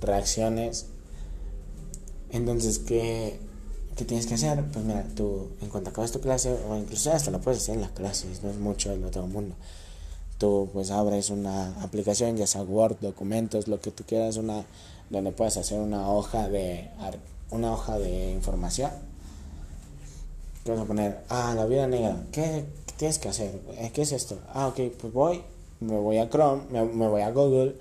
reacciones. 0.00 0.86
Entonces, 2.30 2.78
¿qué, 2.78 3.40
¿Qué 4.00 4.06
tienes 4.06 4.26
que 4.26 4.32
hacer? 4.32 4.64
Pues 4.72 4.82
mira, 4.82 5.04
tú 5.14 5.50
en 5.60 5.68
cuanto 5.68 5.90
acabas 5.90 6.10
tu 6.10 6.22
clase, 6.22 6.56
o 6.70 6.74
incluso 6.74 7.12
hasta 7.12 7.30
lo 7.30 7.38
puedes 7.38 7.60
hacer 7.60 7.74
en 7.74 7.82
las 7.82 7.90
clases, 7.90 8.42
no 8.42 8.48
es 8.48 8.56
mucho 8.56 8.90
el 8.92 9.04
otro 9.04 9.26
mundo. 9.26 9.54
Tú 10.38 10.70
pues 10.72 10.90
abres 10.90 11.28
una 11.28 11.78
aplicación, 11.82 12.34
ya 12.38 12.46
sea 12.46 12.62
Word, 12.62 12.96
documentos, 13.02 13.68
lo 13.68 13.78
que 13.78 13.90
tú 13.90 14.04
quieras, 14.04 14.38
una 14.38 14.64
donde 15.10 15.32
puedas 15.32 15.58
hacer 15.58 15.78
una 15.78 16.08
hoja 16.08 16.48
de 16.48 16.88
una 17.50 17.74
hoja 17.74 17.98
de 17.98 18.32
información. 18.32 18.90
¿Qué 20.64 20.70
vas 20.70 20.80
a 20.80 20.84
poner? 20.86 21.22
Ah, 21.28 21.52
la 21.54 21.66
vida 21.66 21.86
negra. 21.86 22.24
¿Qué, 22.32 22.64
tienes 22.96 23.18
que 23.18 23.28
hacer? 23.28 23.60
Eh, 23.76 23.90
¿Qué 23.92 24.00
es 24.00 24.12
esto? 24.12 24.38
Ah, 24.54 24.68
ok, 24.68 24.80
pues 24.98 25.12
voy, 25.12 25.42
me 25.80 25.98
voy 25.98 26.16
a 26.16 26.30
Chrome, 26.30 26.62
me, 26.70 27.06
voy 27.06 27.20
a 27.20 27.30
Google, 27.32 27.76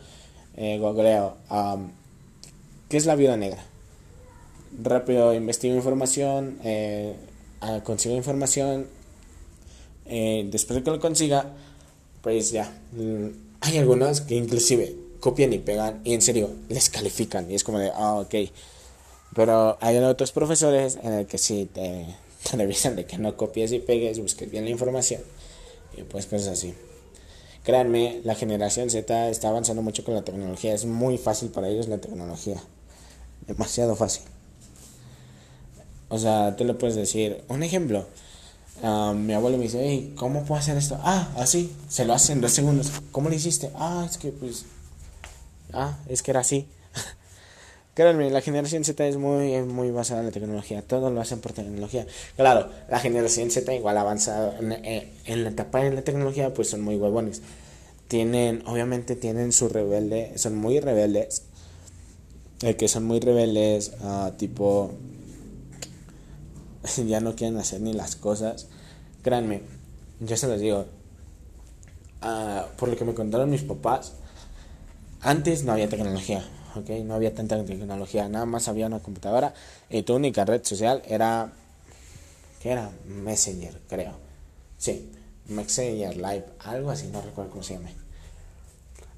eh, 0.58 0.80
googleo, 0.80 1.36
¿qué 2.90 2.98
es 2.98 3.06
la 3.06 3.16
vida 3.16 3.38
negra? 3.38 3.69
Rápido 4.84 5.34
investigo 5.34 5.76
información, 5.76 6.60
eh, 6.64 7.16
ah, 7.62 7.82
consigo 7.84 8.16
información, 8.16 8.88
eh, 10.06 10.48
después 10.52 10.76
de 10.78 10.84
que 10.84 10.92
lo 10.92 11.00
consiga, 11.00 11.46
pues 12.22 12.52
ya, 12.52 12.72
mm, 12.94 13.28
hay 13.62 13.78
algunos 13.78 14.22
que 14.22 14.36
inclusive 14.36 14.96
copian 15.20 15.54
y 15.54 15.60
pegan 15.60 16.02
y 16.04 16.14
en 16.14 16.22
serio 16.22 16.50
les 16.70 16.90
califican 16.90 17.50
y 17.52 17.56
es 17.56 17.64
como 17.64 17.80
de, 17.80 17.92
ah, 17.94 18.16
ok. 18.16 18.36
Pero 19.36 19.78
hay 19.82 19.98
otros 19.98 20.32
profesores 20.32 20.98
en 21.04 21.14
el 21.14 21.28
que 21.28 21.38
sí 21.38 21.70
te, 21.74 22.06
te 22.52 22.58
de 22.92 23.06
que 23.06 23.18
no 23.18 23.38
copies 23.38 23.72
y 23.72 23.80
pegues, 23.80 24.20
busques 24.20 24.50
bien 24.50 24.66
la 24.66 24.72
información 24.72 25.22
y 25.96 26.04
pues 26.04 26.26
cosas 26.26 26.50
así. 26.50 26.74
Créanme, 27.64 28.22
la 28.24 28.36
generación 28.36 28.90
Z 28.90 29.30
está 29.30 29.50
avanzando 29.50 29.82
mucho 29.82 30.04
con 30.04 30.16
la 30.16 30.24
tecnología, 30.24 30.74
es 30.74 30.86
muy 30.86 31.18
fácil 31.18 31.50
para 31.50 31.68
ellos 31.68 31.88
la 31.88 32.00
tecnología, 32.00 32.62
demasiado 33.48 33.96
fácil. 33.96 34.24
O 36.10 36.18
sea, 36.18 36.56
tú 36.56 36.66
le 36.66 36.74
puedes 36.74 36.96
decir, 36.96 37.44
un 37.48 37.63
ejemplo. 37.63 38.06
Ah, 38.82 39.13
mi 39.16 39.34
abuelo 39.34 39.58
me 39.58 39.63
dice, 39.63 40.12
¿cómo 40.16 40.44
puedo 40.44 40.60
hacer 40.60 40.78
esto? 40.78 40.98
Ah, 41.01 41.30
así, 41.38 41.72
se 41.88 42.06
lo 42.06 42.13
hace 42.13 42.34
en 42.34 42.42
dos 42.42 42.51
segundos. 42.51 42.92
¿Cómo 43.12 43.30
lo 43.30 43.36
hiciste? 43.36 43.72
Ah, 43.75 44.06
es 44.10 44.18
que 44.18 44.32
pues. 44.32 44.66
Ah, 45.72 45.98
es 46.08 46.24
que 46.24 46.32
era 46.32 46.39
así. 46.39 46.68
Créanme, 47.94 48.32
la 48.32 48.42
generación 48.42 48.84
Z 48.84 49.06
es 49.06 49.18
muy, 49.18 49.62
muy 49.62 49.92
basada 49.92 50.22
en 50.22 50.28
la 50.28 50.32
tecnología. 50.32 50.82
Todo 50.82 51.12
lo 51.12 51.22
hacen 51.22 51.39
por 51.42 51.54
tecnología. 51.54 52.08
Claro, 52.38 52.70
la 52.89 53.00
generación 53.00 53.51
Z 53.51 53.74
igual 53.75 53.98
avanza 53.98 54.58
en, 54.58 55.44
la 55.44 55.50
etapa 55.50 55.84
de 55.84 55.92
la 55.92 56.01
tecnología, 56.01 56.54
pues 56.54 56.70
son 56.70 56.82
muy 56.82 56.96
huevones. 56.96 57.42
Tienen, 58.08 58.63
obviamente 58.66 59.16
tienen 59.16 59.51
su 59.51 59.70
rebelde, 59.70 60.32
son 60.38 60.56
muy 60.56 60.80
rebeldes. 60.80 61.44
Eh, 62.62 62.75
que 62.75 62.88
son 62.88 63.06
muy 63.06 63.20
rebeldes, 63.20 63.94
uh, 64.01 64.32
tipo, 64.32 64.92
ya 67.08 67.20
no 67.20 67.36
quieren 67.36 67.58
hacer 67.58 67.82
ni 67.82 67.94
las 67.94 68.16
cosas. 68.16 68.68
Créanme, 69.22 69.62
yo 70.20 70.38
se 70.38 70.48
los 70.48 70.60
digo, 70.60 70.86
uh, 72.24 72.78
por 72.78 72.90
lo 72.90 72.96
que 72.96 73.06
me 73.06 73.14
contaron 73.14 73.50
mis 73.50 73.64
papás, 73.64 74.14
antes 75.22 75.64
no 75.64 75.74
había 75.74 75.90
tecnología, 75.90 76.46
¿ok? 76.76 76.90
No 77.04 77.16
había 77.16 77.34
tanta 77.34 77.64
tecnología, 77.64 78.30
nada 78.30 78.46
más 78.46 78.68
había 78.68 78.88
una 78.88 79.00
computadora 79.00 79.54
y 79.90 80.04
tu 80.04 80.16
única 80.16 80.46
red 80.46 80.64
social 80.64 81.02
era, 81.08 81.52
¿qué 82.62 82.72
era? 82.72 82.92
Messenger, 83.06 83.82
creo. 83.90 84.14
Sí, 84.78 85.12
Messenger 85.48 86.16
Live, 86.16 86.46
algo 86.60 86.92
así, 86.92 87.08
no 87.08 87.22
recuerdo 87.22 87.52
cómo 87.52 87.64
se 87.64 87.74
llama. 87.74 87.90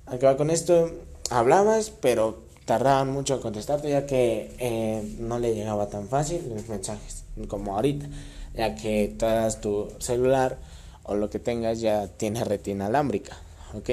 Acaba 0.08 0.36
con 0.36 0.50
esto, 0.50 0.92
hablabas, 1.30 1.92
pero 1.92 2.44
tardaban 2.66 3.12
mucho 3.12 3.36
en 3.36 3.42
contestarte 3.42 3.90
ya 3.90 4.08
que 4.08 4.56
eh, 4.58 5.16
no 5.20 5.38
le 5.38 5.54
llegaba 5.54 5.88
tan 5.90 6.08
fácil 6.08 6.50
los 6.50 6.68
mensajes 6.68 7.21
como 7.48 7.76
ahorita, 7.76 8.08
ya 8.54 8.76
que 8.76 9.14
todas 9.18 9.62
tu 9.62 9.90
celular 10.00 10.58
o 11.04 11.16
lo 11.16 11.30
que 11.30 11.40
tengas 11.40 11.82
ya 11.82 12.08
tiene 12.08 12.44
retina 12.44 12.88
alámbrica, 12.88 13.38
¿ok? 13.74 13.90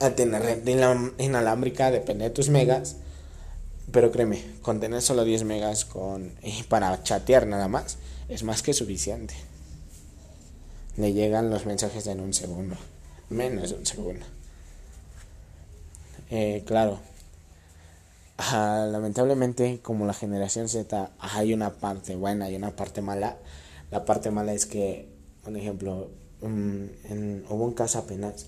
a 0.00 0.10
tener 0.10 0.42
red 0.42 1.12
inalámbrica 1.18 1.90
depende 1.90 2.24
de 2.24 2.30
tus 2.30 2.48
megas. 2.48 2.96
Pero 3.90 4.10
créeme, 4.12 4.44
con 4.60 4.80
tener 4.80 5.00
solo 5.00 5.24
10 5.24 5.44
megas 5.44 5.86
con, 5.86 6.32
y 6.42 6.62
para 6.64 7.02
chatear 7.02 7.46
nada 7.46 7.68
más 7.68 7.96
es 8.28 8.42
más 8.42 8.62
que 8.62 8.74
suficiente. 8.74 9.34
Le 10.96 11.14
llegan 11.14 11.48
los 11.48 11.64
mensajes 11.64 12.06
en 12.06 12.20
un 12.20 12.34
segundo, 12.34 12.76
menos 13.30 13.70
de 13.70 13.76
un 13.76 13.86
segundo. 13.86 14.26
Eh, 16.30 16.64
claro, 16.66 17.00
ah, 18.38 18.88
lamentablemente 18.90 19.80
como 19.82 20.06
la 20.06 20.14
generación 20.14 20.68
Z 20.68 21.10
hay 21.18 21.52
una 21.52 21.74
parte 21.74 22.16
buena 22.16 22.50
y 22.50 22.56
una 22.56 22.74
parte 22.74 23.02
mala. 23.02 23.36
La 23.90 24.04
parte 24.04 24.30
mala 24.30 24.52
es 24.52 24.66
que, 24.66 25.08
por 25.42 25.56
ejemplo, 25.56 26.10
en, 26.42 27.44
hubo 27.48 27.64
un 27.64 27.74
caso 27.74 27.98
apenas 27.98 28.46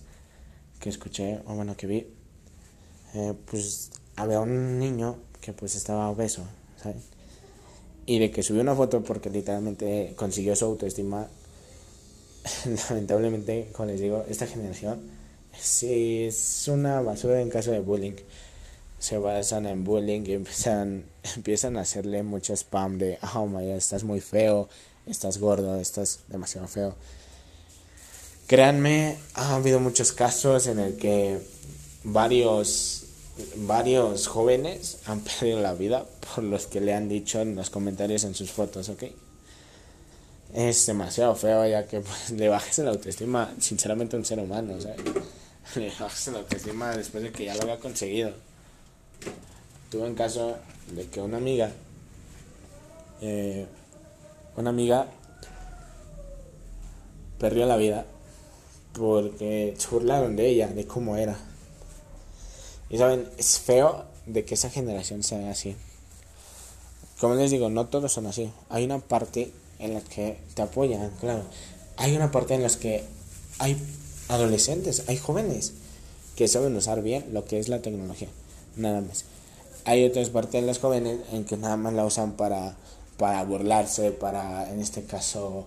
que 0.79 0.89
escuché, 0.89 1.41
o 1.47 1.55
bueno, 1.55 1.77
que 1.77 1.87
vi, 1.87 2.07
eh, 3.15 3.35
pues 3.47 3.91
había 4.17 4.41
un 4.41 4.79
niño 4.79 5.19
que 5.41 5.53
pues 5.53 5.75
estaba 5.75 6.09
obeso, 6.11 6.45
¿sabes? 6.83 7.05
Y 8.07 8.19
de 8.19 8.31
que 8.31 8.43
subió 8.43 8.63
una 8.63 8.75
foto 8.75 9.03
porque 9.03 9.31
literalmente 9.31 10.15
consiguió 10.17 10.57
su 10.57 10.65
autoestima, 10.67 11.29
lamentablemente, 12.91 13.71
como 13.73 13.89
les 13.89 14.01
digo, 14.01 14.25
esta 14.29 14.47
generación 14.47 15.01
sí 15.59 16.25
es 16.25 16.69
una 16.69 17.01
basura 17.01 17.41
en 17.41 17.51
caso 17.51 17.71
de 17.71 17.81
bullying. 17.81 18.15
Se 19.01 19.19
basan 19.19 19.67
en 19.67 19.83
bullying 19.83 20.23
y 20.27 20.35
empiezan, 20.35 21.05
empiezan 21.37 21.77
a 21.77 21.81
hacerle 21.81 22.23
mucho 22.23 22.53
spam 22.55 22.99
de, 22.99 23.19
oh 23.35 23.47
my 23.47 23.67
God, 23.67 23.77
estás 23.77 24.05
muy 24.05 24.21
feo, 24.21 24.69
estás 25.07 25.39
gordo, 25.39 25.81
estás 25.81 26.21
demasiado 26.29 26.69
feo. 26.69 26.95
Créanme, 28.47 29.17
ha 29.35 29.55
habido 29.55 29.81
muchos 29.81 30.13
casos 30.13 30.67
en 30.67 30.79
el 30.81 30.97
que 30.97 31.41
varios, 32.05 33.05
varios 33.57 34.27
jóvenes 34.27 34.99
han 35.07 35.21
perdido 35.41 35.61
la 35.61 35.75
vida 35.75 36.05
por 36.35 36.45
los 36.45 36.67
que 36.67 36.81
le 36.81 36.95
han 36.95 37.09
dicho 37.09 37.41
en 37.41 37.55
los 37.55 37.71
comentarios 37.71 38.25
en 38.25 38.35
sus 38.35 38.51
fotos, 38.51 38.89
¿ok? 38.89 39.05
Es 40.53 40.85
demasiado 40.87 41.37
feo 41.37 41.65
ya 41.67 41.87
que 41.87 42.01
pues, 42.01 42.31
le 42.31 42.49
bajes 42.49 42.79
la 42.79 42.91
autoestima, 42.91 43.55
sinceramente, 43.61 44.17
a 44.17 44.19
un 44.19 44.25
ser 44.25 44.41
humano, 44.41 44.81
sea, 44.81 44.97
le 45.77 45.93
bajes 46.01 46.27
la 46.29 46.39
autoestima 46.39 46.97
después 46.97 47.23
de 47.23 47.31
que 47.31 47.45
ya 47.45 47.55
lo 47.55 47.63
había 47.63 47.79
conseguido. 47.79 48.33
Tuve 49.91 50.03
un 50.03 50.15
caso 50.15 50.57
de 50.95 51.07
que 51.09 51.21
una 51.21 51.37
amiga, 51.37 51.73
eh, 53.21 53.67
una 54.57 54.71
amiga 54.71 55.07
perdió 57.39 57.67
la 57.67 57.77
vida 57.77 58.07
porque 58.93 59.75
se 59.79 59.89
burlaron 59.89 60.37
de 60.37 60.49
ella, 60.49 60.69
de 60.69 60.87
cómo 60.87 61.17
era. 61.17 61.37
Y 62.89 62.99
saben, 62.99 63.29
es 63.39 63.59
feo 63.59 64.05
de 64.27 64.45
que 64.45 64.55
esa 64.55 64.71
generación 64.71 65.23
sea 65.23 65.51
así. 65.51 65.77
Como 67.21 67.35
les 67.35 67.51
digo, 67.51 67.69
no 67.71 67.87
todos 67.87 68.13
son 68.13 68.27
así. 68.27 68.51
Hay 68.69 68.85
una 68.85 68.99
parte 68.99 69.53
en 69.79 69.95
la 69.95 70.01
que 70.01 70.39
te 70.55 70.63
apoyan, 70.63 71.11
claro. 71.21 71.45
Hay 71.97 72.17
una 72.17 72.31
parte 72.31 72.55
en 72.55 72.63
la 72.63 72.69
que 72.71 73.05
hay 73.59 73.77
adolescentes, 74.29 75.05
hay 75.09 75.19
jóvenes 75.19 75.75
que 76.37 76.49
saben 76.49 76.75
usar 76.77 77.03
bien 77.03 77.27
lo 77.33 77.45
que 77.45 77.59
es 77.59 77.69
la 77.69 77.83
tecnología, 77.83 78.29
nada 78.81 79.01
más. 79.01 79.25
Hay 79.85 80.05
otras 80.05 80.31
partes 80.31 80.57
en 80.57 80.67
las 80.67 80.79
jóvenes 80.79 81.21
en 81.33 81.45
que 81.45 81.57
nada 81.57 81.77
más 81.77 81.93
la 81.95 82.05
usan 82.05 82.33
para, 82.33 82.77
para 83.17 83.43
burlarse, 83.45 84.11
para, 84.13 84.71
en 84.71 84.81
este 84.81 85.05
caso, 85.05 85.67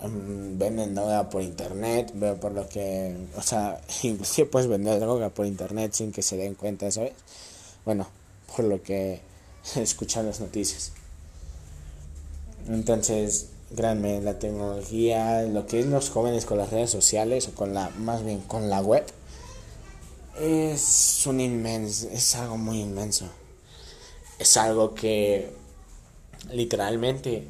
Mm, 0.00 0.58
venden 0.58 0.94
droga 0.94 1.28
por 1.28 1.42
internet, 1.42 2.12
veo 2.14 2.36
por 2.38 2.52
lo 2.52 2.68
que, 2.68 3.16
o 3.36 3.42
sea, 3.42 3.80
inclusive 4.02 4.48
puedes 4.48 4.68
vender 4.68 5.00
droga 5.00 5.28
por 5.30 5.46
internet 5.46 5.92
sin 5.92 6.12
que 6.12 6.22
se 6.22 6.36
den 6.36 6.54
cuenta, 6.54 6.90
¿sabes? 6.90 7.14
Bueno, 7.84 8.06
por 8.54 8.64
lo 8.64 8.82
que 8.82 9.20
escuchan 9.76 10.26
las 10.26 10.40
noticias. 10.40 10.92
Entonces, 12.68 13.48
créanme, 13.74 14.20
la 14.20 14.38
tecnología, 14.38 15.42
lo 15.42 15.66
que 15.66 15.80
es 15.80 15.86
los 15.86 16.10
jóvenes 16.10 16.44
con 16.44 16.58
las 16.58 16.70
redes 16.70 16.90
sociales, 16.90 17.48
o 17.48 17.54
con 17.54 17.74
la, 17.74 17.90
más 17.90 18.24
bien 18.24 18.40
con 18.40 18.70
la 18.70 18.80
web, 18.80 19.04
es 20.40 21.24
un 21.26 21.40
inmenso, 21.40 22.08
es 22.10 22.34
algo 22.36 22.56
muy 22.56 22.80
inmenso. 22.80 23.28
Es 24.38 24.56
algo 24.56 24.94
que 24.94 25.52
literalmente 26.52 27.46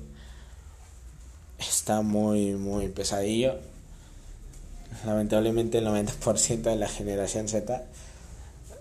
está 1.58 2.02
muy, 2.02 2.54
muy 2.54 2.88
pesadillo. 2.88 3.56
Lamentablemente 5.04 5.78
el 5.78 5.86
90% 5.86 6.62
de 6.62 6.76
la 6.76 6.88
generación 6.88 7.48
Z 7.48 7.84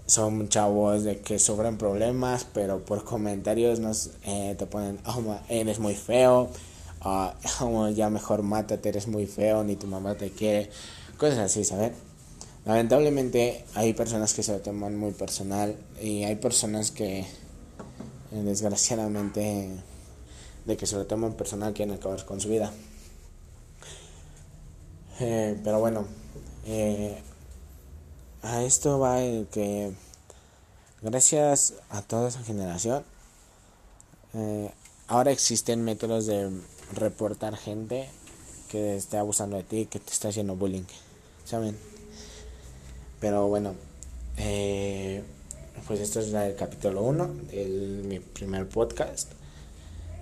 son 0.06 0.48
chavos 0.48 1.04
de 1.04 1.20
que 1.20 1.38
sobran 1.38 1.78
problemas, 1.78 2.46
pero 2.54 2.86
por 2.86 3.04
comentarios 3.04 3.80
nos 3.80 4.12
eh, 4.24 4.56
te 4.58 4.66
ponen, 4.66 5.00
oh, 5.06 5.38
eres 5.50 5.80
muy 5.80 5.96
feo, 5.96 6.50
uh, 7.04 7.90
ya 7.94 8.10
mejor 8.10 8.42
mátate, 8.42 8.88
eres 8.88 9.08
muy 9.08 9.26
feo, 9.26 9.66
ni 9.66 9.76
tu 9.76 9.86
mamá 9.86 10.16
te 10.16 10.32
quiere, 10.32 10.70
cosas 11.18 11.40
así, 11.40 11.66
¿sabes? 11.66 11.92
Lamentablemente 12.68 13.64
hay 13.76 13.94
personas 13.94 14.34
que 14.34 14.44
se 14.44 14.52
lo 14.52 14.60
toman 14.60 14.98
muy 14.98 15.14
personal 15.14 15.78
y 16.02 16.26
hay 16.26 16.36
personas 16.36 16.92
que 16.92 17.20
eh, 17.20 17.26
desgraciadamente 18.32 19.70
de 20.66 20.76
que 20.76 20.86
se 20.86 20.98
lo 20.98 21.08
toman 21.08 21.32
personal 21.32 21.74
quieren 21.74 21.96
acabar 21.96 22.26
con 22.26 22.42
su 22.42 22.50
vida. 22.50 22.74
Eh, 25.22 25.58
pero 25.64 25.80
bueno, 25.80 26.08
eh, 26.66 27.18
a 28.42 28.62
esto 28.64 29.00
va 29.00 29.22
el 29.22 29.48
que 29.48 29.94
gracias 31.02 31.76
a 31.90 32.02
toda 32.02 32.28
esa 32.28 32.44
generación, 32.44 33.06
ahora 35.08 35.32
existen 35.32 35.86
métodos 35.86 36.26
de 36.26 36.52
reportar 36.92 37.56
gente 37.56 38.10
que 38.70 38.98
esté 38.98 39.18
abusando 39.18 39.56
de 39.56 39.64
ti, 39.64 39.86
que 39.86 40.00
te 40.00 40.12
está 40.12 40.28
haciendo 40.28 40.58
bullying, 40.58 40.84
¿saben? 41.46 41.97
Pero 43.20 43.48
bueno, 43.48 43.74
pues 45.88 46.00
esto 46.00 46.20
es 46.20 46.32
el 46.34 46.56
capítulo 46.56 47.02
1 47.02 47.30
de 47.52 48.04
mi 48.08 48.20
primer 48.20 48.70
podcast. 48.70 49.32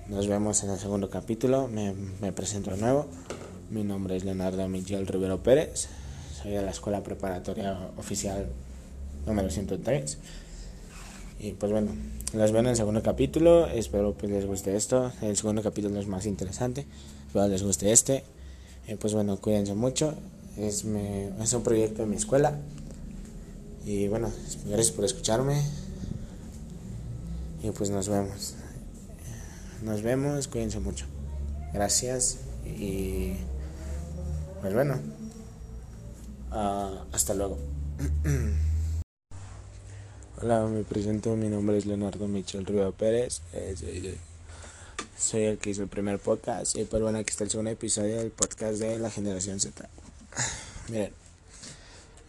Nos 0.08 0.28
vemos 0.28 0.64
en 0.64 0.70
el 0.70 0.80
segundo 0.80 1.10
capítulo. 1.10 1.68
Me, 1.68 1.94
me 2.22 2.32
presento 2.32 2.72
de 2.72 2.78
nuevo. 2.78 3.08
Mi 3.70 3.84
nombre 3.84 4.16
es 4.16 4.24
Leonardo 4.24 4.66
Miguel 4.70 5.08
Rivero 5.08 5.44
Pérez. 5.44 5.90
Soy 6.42 6.52
de 6.52 6.62
la 6.62 6.72
Escuela 6.72 7.04
Preparatoria 7.04 7.78
Oficial 7.98 8.48
número 9.26 9.50
103. 9.50 10.18
Y 11.40 11.52
pues 11.52 11.74
bueno, 11.74 11.92
los 12.34 12.52
veo 12.54 12.62
en 12.62 12.68
el 12.68 12.76
segundo 12.78 13.04
capítulo. 13.04 13.68
Espero 13.68 14.16
que 14.16 14.28
les 14.28 14.46
guste 14.46 14.74
esto. 14.76 15.12
El 15.22 15.36
segundo 15.36 15.62
capítulo 15.62 16.00
es 16.00 16.08
más 16.08 16.26
interesante. 16.26 16.86
Espero 17.28 17.50
les 17.50 17.62
guste 17.62 17.92
este. 17.92 18.24
Y 18.88 18.96
pues 18.96 19.14
bueno, 19.14 19.36
cuídense 19.36 19.74
mucho. 19.74 20.14
Es, 20.58 20.86
me, 20.86 21.28
es 21.44 21.52
un 21.52 21.64
proyecto 21.64 22.04
de 22.04 22.08
mi 22.08 22.16
escuela. 22.16 22.58
Y 23.86 24.08
bueno, 24.08 24.32
gracias 24.66 24.92
por 24.92 25.06
escucharme. 25.06 25.62
Y 27.62 27.70
pues 27.70 27.92
nos 27.92 28.10
vemos. 28.10 28.56
Nos 29.84 30.02
vemos, 30.02 30.48
cuídense 30.48 30.80
mucho. 30.80 31.06
Gracias 31.72 32.40
y 32.66 33.36
pues 34.62 34.74
bueno, 34.74 35.00
uh, 36.52 36.98
hasta 37.12 37.36
luego. 37.36 37.60
Hola, 40.42 40.66
me 40.66 40.84
presento, 40.84 41.36
mi 41.36 41.50
nombre 41.50 41.78
es 41.78 41.86
Leonardo 41.86 42.28
Michel 42.28 42.66
Río 42.66 42.92
Pérez, 42.92 43.42
eh, 43.54 44.18
soy, 45.18 45.44
el 45.44 45.58
que 45.60 45.70
hizo 45.70 45.84
el 45.84 45.88
primer 45.88 46.20
podcast 46.20 46.76
y 46.76 46.84
pues 46.86 47.02
bueno, 47.02 47.20
aquí 47.20 47.30
está 47.30 47.46
el 47.46 47.52
segundo 47.52 47.72
episodio 47.72 48.18
del 48.18 48.32
podcast 48.32 48.80
de 48.80 49.00
la 49.00 49.10
generación 49.10 49.60
Z. 49.60 49.88
Miren, 50.90 51.14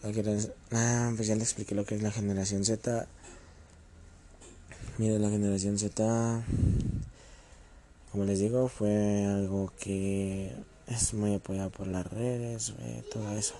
ah, 0.03 1.11
pues 1.15 1.27
ya 1.27 1.35
les 1.35 1.43
expliqué 1.43 1.75
lo 1.75 1.85
que 1.85 1.95
es 1.95 2.01
la 2.01 2.11
generación 2.11 2.63
Z. 2.63 3.07
Miren, 4.97 5.21
la 5.21 5.29
generación 5.29 5.77
Z, 5.77 6.43
como 8.11 8.23
les 8.23 8.39
digo, 8.39 8.67
fue 8.67 9.25
algo 9.25 9.71
que 9.79 10.55
es 10.87 11.13
muy 11.13 11.35
apoyado 11.35 11.69
por 11.69 11.87
las 11.87 12.05
redes, 12.07 12.73
eh, 12.79 13.03
todo 13.11 13.31
eso. 13.37 13.55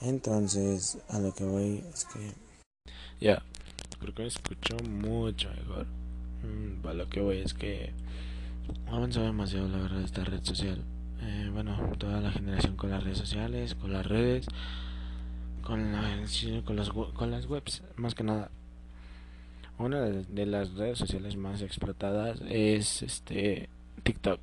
Entonces, 0.00 0.98
a 1.08 1.18
lo 1.18 1.32
que 1.34 1.44
voy 1.44 1.84
es 1.92 2.06
que... 2.06 2.32
Ya, 3.20 3.42
creo 4.00 4.14
que 4.14 4.22
me 4.22 4.28
escucho 4.28 4.76
mucho 4.88 5.48
mejor. 5.50 5.86
Mm, 6.42 6.86
a 6.86 6.94
lo 6.94 7.08
que 7.08 7.20
voy 7.20 7.38
es 7.38 7.54
que 7.54 7.92
ha 8.88 8.96
avanzado 8.96 9.26
demasiado 9.26 9.68
la 9.68 9.78
verdad 9.78 10.02
esta 10.02 10.24
red 10.24 10.42
social. 10.42 10.82
Eh, 11.20 11.50
bueno, 11.52 11.92
toda 11.98 12.20
la 12.20 12.32
generación 12.32 12.76
con 12.76 12.90
las 12.90 13.04
redes 13.04 13.18
sociales, 13.18 13.74
con 13.74 13.92
las 13.92 14.06
redes, 14.06 14.46
con, 15.66 15.90
la, 15.90 16.00
con, 16.64 16.76
las, 16.76 16.90
con 16.90 17.30
las 17.32 17.46
webs, 17.46 17.82
más 17.96 18.14
que 18.14 18.22
nada. 18.22 18.50
Una 19.78 20.00
de 20.00 20.46
las 20.46 20.72
redes 20.74 20.98
sociales 20.98 21.36
más 21.36 21.60
explotadas 21.60 22.40
es 22.48 23.02
este 23.02 23.68
TikTok. 24.04 24.40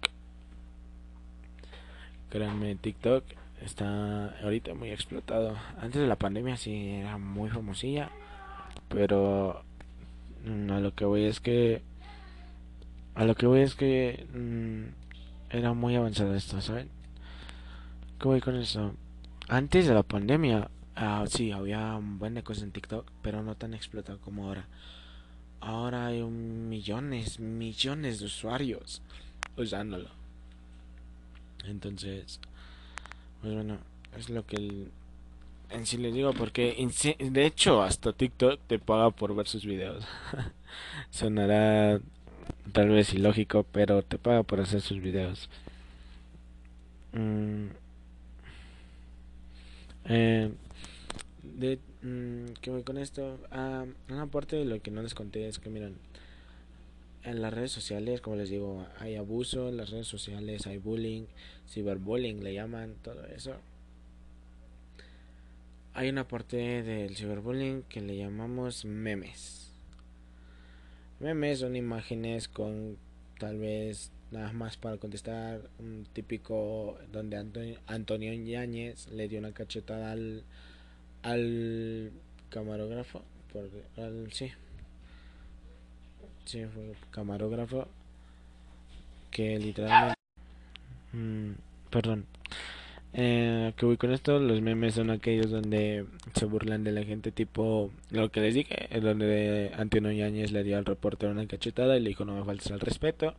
Créanme, 2.30 2.76
TikTok 2.76 3.24
está 3.62 4.38
ahorita 4.44 4.74
muy 4.74 4.92
explotado. 4.92 5.56
Antes 5.80 6.02
de 6.02 6.08
la 6.08 6.18
pandemia 6.18 6.58
sí 6.58 6.90
era 6.90 7.18
muy 7.18 7.50
famosilla, 7.50 8.10
pero 8.90 9.64
mm, 10.46 10.72
a 10.72 10.80
lo 10.82 10.94
que 10.94 11.06
voy 11.06 11.24
es 11.24 11.40
que 11.40 11.82
a 13.16 13.24
lo 13.24 13.36
que 13.36 13.48
voy 13.48 13.62
es 13.62 13.76
que 13.76 14.28
mm, 14.34 15.56
era 15.56 15.74
muy 15.74 15.96
avanzado 15.96 16.36
esto, 16.36 16.60
¿saben? 16.60 16.90
¿Qué 18.20 18.28
voy 18.28 18.42
con 18.42 18.56
eso? 18.58 18.94
Antes 19.48 19.88
de 19.88 19.94
la 19.94 20.04
pandemia, 20.04 20.70
ah, 20.96 21.26
sí, 21.28 21.52
había 21.52 21.96
un 21.96 22.20
buen 22.20 22.34
de 22.34 22.44
cosas 22.44 22.64
en 22.64 22.72
TikTok, 22.72 23.06
pero 23.22 23.44
no 23.44 23.56
tan 23.56 23.74
explotado 23.74 24.20
como 24.20 24.48
ahora. 24.48 24.68
Ahora 25.60 26.08
hay 26.08 26.22
millones, 26.24 27.40
millones 27.40 28.20
de 28.20 28.26
usuarios 28.26 29.02
usándolo. 29.58 30.10
Entonces, 31.66 32.40
pues 33.42 33.54
bueno, 33.54 33.78
es 34.18 34.30
lo 34.30 34.46
que 34.46 34.88
en 35.70 35.86
sí 35.86 35.98
les 35.98 36.14
digo, 36.14 36.34
porque 36.34 36.76
de 37.20 37.46
hecho 37.46 37.82
hasta 37.82 38.14
TikTok 38.14 38.60
te 38.68 38.80
paga 38.80 39.10
por 39.12 39.36
ver 39.36 39.48
sus 39.48 39.66
videos. 39.66 40.06
Sonará 41.10 42.00
tal 42.72 42.90
vez 42.90 43.14
ilógico, 43.14 43.66
pero 43.72 44.04
te 44.04 44.18
paga 44.18 44.44
por 44.44 44.60
hacer 44.60 44.82
sus 44.82 45.02
videos. 45.02 45.50
Mm. 47.14 47.68
Eh, 50.06 50.52
de, 51.44 51.78
mm, 52.02 52.54
¿Qué 52.62 52.72
voy 52.72 52.84
con 52.84 52.98
esto? 52.98 53.40
Ah, 53.52 53.86
una 54.10 54.28
parte 54.28 54.56
de 54.56 54.66
lo 54.66 54.82
que 54.82 54.92
no 54.92 55.02
les 55.02 55.14
conté 55.14 55.48
es 55.48 55.60
que, 55.60 55.70
miren, 55.70 55.96
en 57.24 57.42
las 57.42 57.54
redes 57.54 57.72
sociales, 57.72 58.22
como 58.22 58.36
les 58.36 58.50
digo, 58.50 58.86
hay 59.00 59.16
abuso 59.16 59.70
en 59.70 59.78
las 59.78 59.92
redes 59.92 60.08
sociales, 60.08 60.68
hay 60.68 60.78
bullying, 60.78 61.26
ciberbullying 61.70 62.44
le 62.44 62.54
llaman, 62.54 62.96
todo 63.02 63.26
eso. 63.28 63.56
Hay 65.94 66.10
una 66.10 66.28
parte 66.28 66.58
del 66.84 67.16
ciberbullying 67.16 67.84
que 67.84 68.02
le 68.02 68.18
llamamos 68.18 68.84
memes. 68.84 69.72
Memes 71.20 71.60
son 71.60 71.76
imágenes 71.76 72.48
con 72.48 72.98
tal 73.40 73.60
vez 73.60 74.12
nada 74.32 74.52
más 74.52 74.78
para 74.78 74.98
contestar 74.98 75.62
un 75.80 76.06
típico 76.12 76.98
donde 77.12 77.38
Antonio, 77.38 77.80
Antonio 77.86 78.34
Yáñez 78.34 79.08
le 79.10 79.28
dio 79.28 79.40
una 79.40 79.54
cachetada 79.54 80.12
al, 80.12 80.44
al 81.24 82.12
camarógrafo, 82.50 83.22
por, 83.52 83.70
al, 83.98 84.32
sí, 84.32 84.52
Sí, 86.46 86.66
fue 86.66 86.94
camarógrafo. 87.12 87.88
Que 89.32 89.58
literalmente. 89.58 90.16
Mm, 91.14 91.52
perdón. 91.90 92.26
Eh, 93.14 93.74
que 93.78 93.86
voy 93.86 93.98
con 93.98 94.12
esto, 94.12 94.40
los 94.40 94.62
memes 94.62 94.96
son 94.96 95.12
aquellos 95.12 95.52
donde 95.52 96.06
se 96.34 96.46
burlan 96.46 96.84
de 96.84 96.92
la 96.92 97.04
gente, 97.04 97.32
tipo 97.32 97.92
lo 98.10 98.32
que 98.32 98.42
les 98.42 98.56
dije, 98.56 98.90
donde 99.00 99.72
Antonio 99.78 100.12
Yáñez 100.12 100.52
le 100.52 100.64
dio 100.64 100.78
al 100.80 100.86
reportero 100.86 101.32
una 101.32 101.46
cachetada 101.46 101.96
y 101.96 102.00
le 102.02 102.10
dijo 102.10 102.26
no 102.26 102.36
me 102.36 102.44
faltes 102.44 102.72
al 102.72 102.80
respeto. 102.80 103.36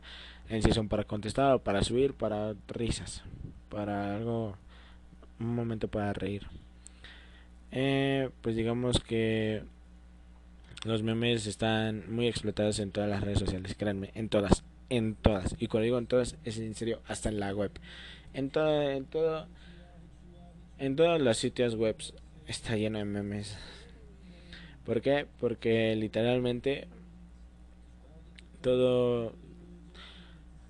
En 0.49 0.61
sí 0.61 0.71
son 0.71 0.87
para 0.87 1.03
contestar, 1.03 1.59
para 1.59 1.83
subir, 1.83 2.13
para 2.13 2.55
risas, 2.67 3.23
para 3.69 4.15
algo, 4.15 4.55
un 5.39 5.55
momento 5.55 5.87
para 5.89 6.13
reír. 6.13 6.47
Eh, 7.71 8.29
pues 8.41 8.55
digamos 8.55 8.99
que 8.99 9.63
los 10.85 11.01
memes 11.01 11.47
están 11.47 12.03
muy 12.13 12.27
explotados 12.27 12.79
en 12.79 12.91
todas 12.91 13.09
las 13.09 13.21
redes 13.21 13.39
sociales, 13.39 13.75
créanme, 13.77 14.11
en 14.13 14.29
todas, 14.29 14.63
en 14.89 15.15
todas. 15.15 15.55
Y 15.59 15.67
cuando 15.67 15.85
digo 15.85 15.97
en 15.97 16.07
todas, 16.07 16.37
es 16.43 16.59
en 16.59 16.75
serio, 16.75 17.01
hasta 17.07 17.29
en 17.29 17.39
la 17.39 17.53
web. 17.53 17.71
En 18.33 18.49
todo, 18.49 18.81
en 18.81 19.05
todo, 19.05 19.47
en 20.77 20.95
todos 20.95 21.21
los 21.21 21.37
sitios 21.37 21.75
web 21.75 21.95
está 22.47 22.75
lleno 22.75 22.99
de 22.99 23.05
memes. 23.05 23.57
¿Por 24.85 25.01
qué? 25.01 25.25
Porque 25.39 25.95
literalmente 25.95 26.87
todo, 28.61 29.33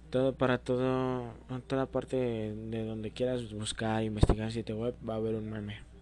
todo 0.10 0.34
para 0.34 0.60
todo, 0.60 1.34
toda 1.68 1.88
parte 1.88 2.16
de 2.16 2.86
donde 2.86 3.12
quieras 3.12 3.52
buscar, 3.54 4.04
investigar 4.04 4.52
sitio 4.52 4.78
web, 4.78 4.96
va 5.08 5.16
a 5.16 5.18
haber 5.18 5.36
un 5.36 5.50
meme. 5.50 5.95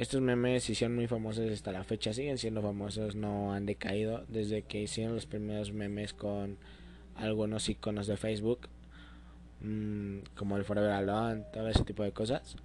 Estos 0.00 0.22
memes 0.22 0.70
hicieron 0.70 0.96
muy 0.96 1.06
famosos 1.06 1.52
hasta 1.52 1.72
la 1.72 1.84
fecha, 1.84 2.14
siguen 2.14 2.38
siendo 2.38 2.62
famosos, 2.62 3.16
no 3.16 3.52
han 3.52 3.66
decaído 3.66 4.24
desde 4.28 4.62
que 4.62 4.80
hicieron 4.80 5.14
los 5.14 5.26
primeros 5.26 5.74
memes 5.74 6.14
con 6.14 6.56
algunos 7.16 7.68
iconos 7.68 8.06
de 8.06 8.16
Facebook, 8.16 8.60
mmm, 9.60 10.20
como 10.34 10.56
el 10.56 10.64
Forever 10.64 10.92
Alone, 10.92 11.44
todo 11.52 11.68
ese 11.68 11.84
tipo 11.84 12.02
de 12.02 12.12
cosas. 12.12 12.56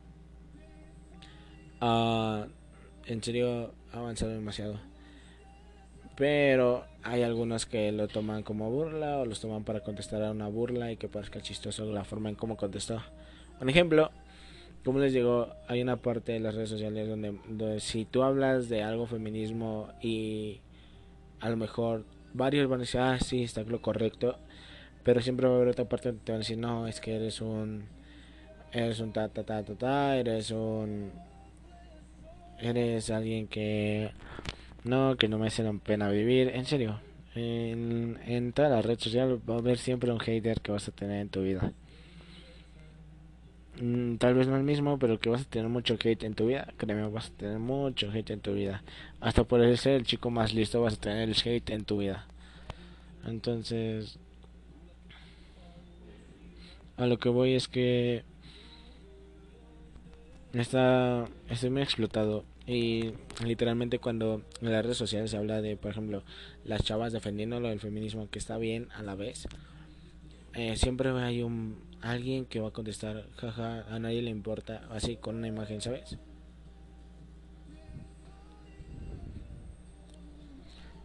Uh, 1.81 2.45
en 3.05 3.21
serio, 3.21 3.73
ha 3.91 3.97
avanzado 3.97 4.31
demasiado. 4.31 4.79
Pero 6.15 6.85
hay 7.03 7.23
algunos 7.23 7.65
que 7.65 7.91
lo 7.91 8.07
toman 8.07 8.43
como 8.43 8.71
burla 8.71 9.17
o 9.17 9.25
los 9.25 9.41
toman 9.41 9.65
para 9.65 9.81
contestar 9.81 10.23
a 10.23 10.31
una 10.31 10.47
burla 10.47 10.89
y 10.89 10.95
que 10.95 11.09
parezca 11.09 11.41
chistoso 11.41 11.83
la 11.91 12.05
forma 12.05 12.29
en 12.29 12.35
cómo 12.35 12.55
contestó. 12.55 13.03
Un 13.59 13.67
ejemplo 13.67 14.09
como 14.85 14.99
les 14.99 15.13
digo, 15.13 15.49
hay 15.67 15.81
una 15.81 15.97
parte 15.97 16.33
de 16.33 16.39
las 16.39 16.53
redes 16.53 16.69
sociales 16.69 17.09
donde, 17.09 17.79
si 17.79 18.05
tú 18.05 18.21
hablas 18.21 18.69
de 18.69 18.83
algo 18.83 19.07
feminismo 19.07 19.89
y 19.99 20.59
a 21.39 21.49
lo 21.49 21.57
mejor 21.57 22.05
varios 22.33 22.69
van 22.69 22.79
a 22.79 22.81
decir, 22.81 22.99
ah, 22.99 23.17
sí, 23.19 23.43
está 23.43 23.63
lo 23.63 23.81
correcto, 23.81 24.37
pero 25.03 25.21
siempre 25.21 25.47
va 25.47 25.53
a 25.53 25.55
haber 25.55 25.69
otra 25.69 25.85
parte 25.85 26.09
donde 26.09 26.23
te 26.23 26.31
van 26.31 26.37
a 26.37 26.43
decir, 26.43 26.59
no, 26.59 26.87
es 26.87 27.01
que 27.01 27.15
eres 27.15 27.41
un, 27.41 27.85
eres 28.71 28.99
un 28.99 29.11
ta, 29.11 29.27
ta, 29.27 29.43
ta, 29.43 29.63
ta, 29.63 29.73
ta, 29.73 30.17
eres 30.17 30.51
un, 30.51 31.11
eres 32.59 33.09
alguien 33.09 33.47
que, 33.47 34.11
no, 34.83 35.17
que 35.17 35.27
no 35.27 35.39
me 35.39 35.47
hace 35.47 35.63
la 35.63 35.73
pena 35.73 36.11
vivir, 36.11 36.49
en 36.49 36.65
serio, 36.65 36.99
en, 37.33 38.19
en 38.27 38.53
toda 38.53 38.69
la 38.69 38.83
red 38.83 38.99
social 38.99 39.41
va 39.49 39.55
a 39.55 39.57
haber 39.57 39.79
siempre 39.79 40.11
un 40.11 40.19
hater 40.19 40.61
que 40.61 40.71
vas 40.71 40.87
a 40.87 40.91
tener 40.91 41.21
en 41.21 41.29
tu 41.29 41.41
vida. 41.41 41.73
Mm, 43.81 44.15
tal 44.17 44.33
vez 44.35 44.47
no 44.47 44.55
el 44.55 44.63
mismo, 44.63 44.97
pero 44.97 45.19
que 45.19 45.29
vas 45.29 45.41
a 45.41 45.45
tener 45.45 45.69
mucho 45.69 45.95
hate 45.95 46.23
en 46.23 46.33
tu 46.33 46.47
vida. 46.47 46.73
Créeme, 46.77 47.07
vas 47.09 47.27
a 47.29 47.37
tener 47.37 47.59
mucho 47.59 48.09
hate 48.11 48.31
en 48.31 48.39
tu 48.39 48.53
vida. 48.53 48.83
Hasta 49.19 49.43
por 49.43 49.77
ser 49.77 49.93
el 49.93 50.03
chico 50.05 50.29
más 50.29 50.53
listo, 50.53 50.81
vas 50.81 50.93
a 50.95 50.99
tener 51.01 51.29
el 51.29 51.35
hate 51.35 51.71
en 51.71 51.85
tu 51.85 51.97
vida. 51.97 52.25
Entonces, 53.25 54.19
a 56.97 57.05
lo 57.07 57.17
que 57.17 57.29
voy 57.29 57.53
es 57.55 57.67
que 57.67 58.23
está, 60.53 61.27
estoy 61.49 61.69
muy 61.69 61.81
explotado. 61.81 62.45
Y 62.67 63.11
literalmente 63.45 63.99
cuando 63.99 64.41
en 64.61 64.71
las 64.71 64.83
redes 64.83 64.97
sociales 64.97 65.31
se 65.31 65.37
habla 65.37 65.61
de, 65.61 65.75
por 65.77 65.91
ejemplo, 65.91 66.23
las 66.63 66.83
chavas 66.83 67.13
defendiendo 67.13 67.59
lo 67.59 67.69
del 67.69 67.79
feminismo, 67.79 68.29
que 68.29 68.39
está 68.39 68.57
bien 68.57 68.87
a 68.95 69.03
la 69.03 69.15
vez, 69.15 69.47
eh, 70.53 70.75
siempre 70.77 71.09
hay 71.09 71.43
un 71.43 71.77
alguien 72.05 72.45
que 72.45 72.59
va 72.59 72.69
a 72.69 72.71
contestar, 72.71 73.25
jaja, 73.35 73.83
a 73.93 73.99
nadie 73.99 74.21
le 74.21 74.29
importa, 74.29 74.87
así 74.91 75.17
con 75.17 75.37
una 75.37 75.47
imagen, 75.47 75.81
¿sabes? 75.81 76.17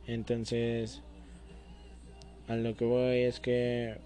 Entonces, 0.07 1.03
a 2.49 2.57
lo 2.57 2.77
que 2.77 2.85
voy 2.85 3.19
es 3.19 3.41
que 3.41 3.97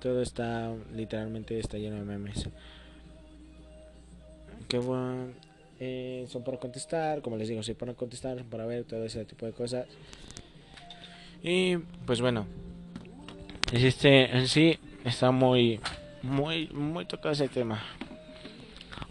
todo 0.00 0.20
está 0.20 0.74
literalmente 0.94 1.58
está 1.58 1.78
lleno 1.78 1.96
de 1.96 2.02
memes. 2.02 2.48
Qué 4.68 4.78
bueno. 4.78 5.32
Eh, 5.78 6.26
son 6.28 6.44
para 6.44 6.58
contestar, 6.58 7.22
como 7.22 7.36
les 7.36 7.48
digo, 7.48 7.62
sí 7.62 7.74
para 7.74 7.94
contestar, 7.94 8.44
para 8.44 8.66
ver 8.66 8.84
todo 8.84 9.04
ese 9.04 9.24
tipo 9.24 9.46
de 9.46 9.52
cosas. 9.52 9.86
Y 11.42 11.76
pues 12.06 12.20
bueno, 12.20 12.46
este 13.72 14.36
en 14.36 14.46
sí 14.46 14.78
está 15.04 15.30
muy, 15.30 15.80
muy, 16.22 16.68
muy 16.68 17.04
tocado 17.04 17.32
ese 17.32 17.48
tema. 17.48 17.82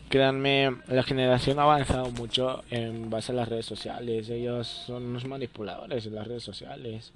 Créanme, 0.09 0.75
la 0.87 1.03
generación 1.03 1.57
ha 1.59 1.63
avanzado 1.63 2.11
mucho 2.11 2.63
en 2.69 3.09
base 3.09 3.31
a 3.31 3.35
las 3.35 3.47
redes 3.47 3.65
sociales. 3.65 4.29
Ellos 4.29 4.67
son 4.67 5.03
unos 5.03 5.25
manipuladores 5.25 6.03
de 6.03 6.11
las 6.11 6.27
redes 6.27 6.43
sociales. 6.43 7.13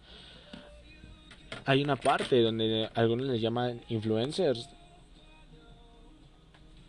Hay 1.65 1.83
una 1.83 1.97
parte 1.97 2.41
donde 2.41 2.89
algunos 2.95 3.27
les 3.27 3.41
llaman 3.41 3.81
influencers. 3.89 4.69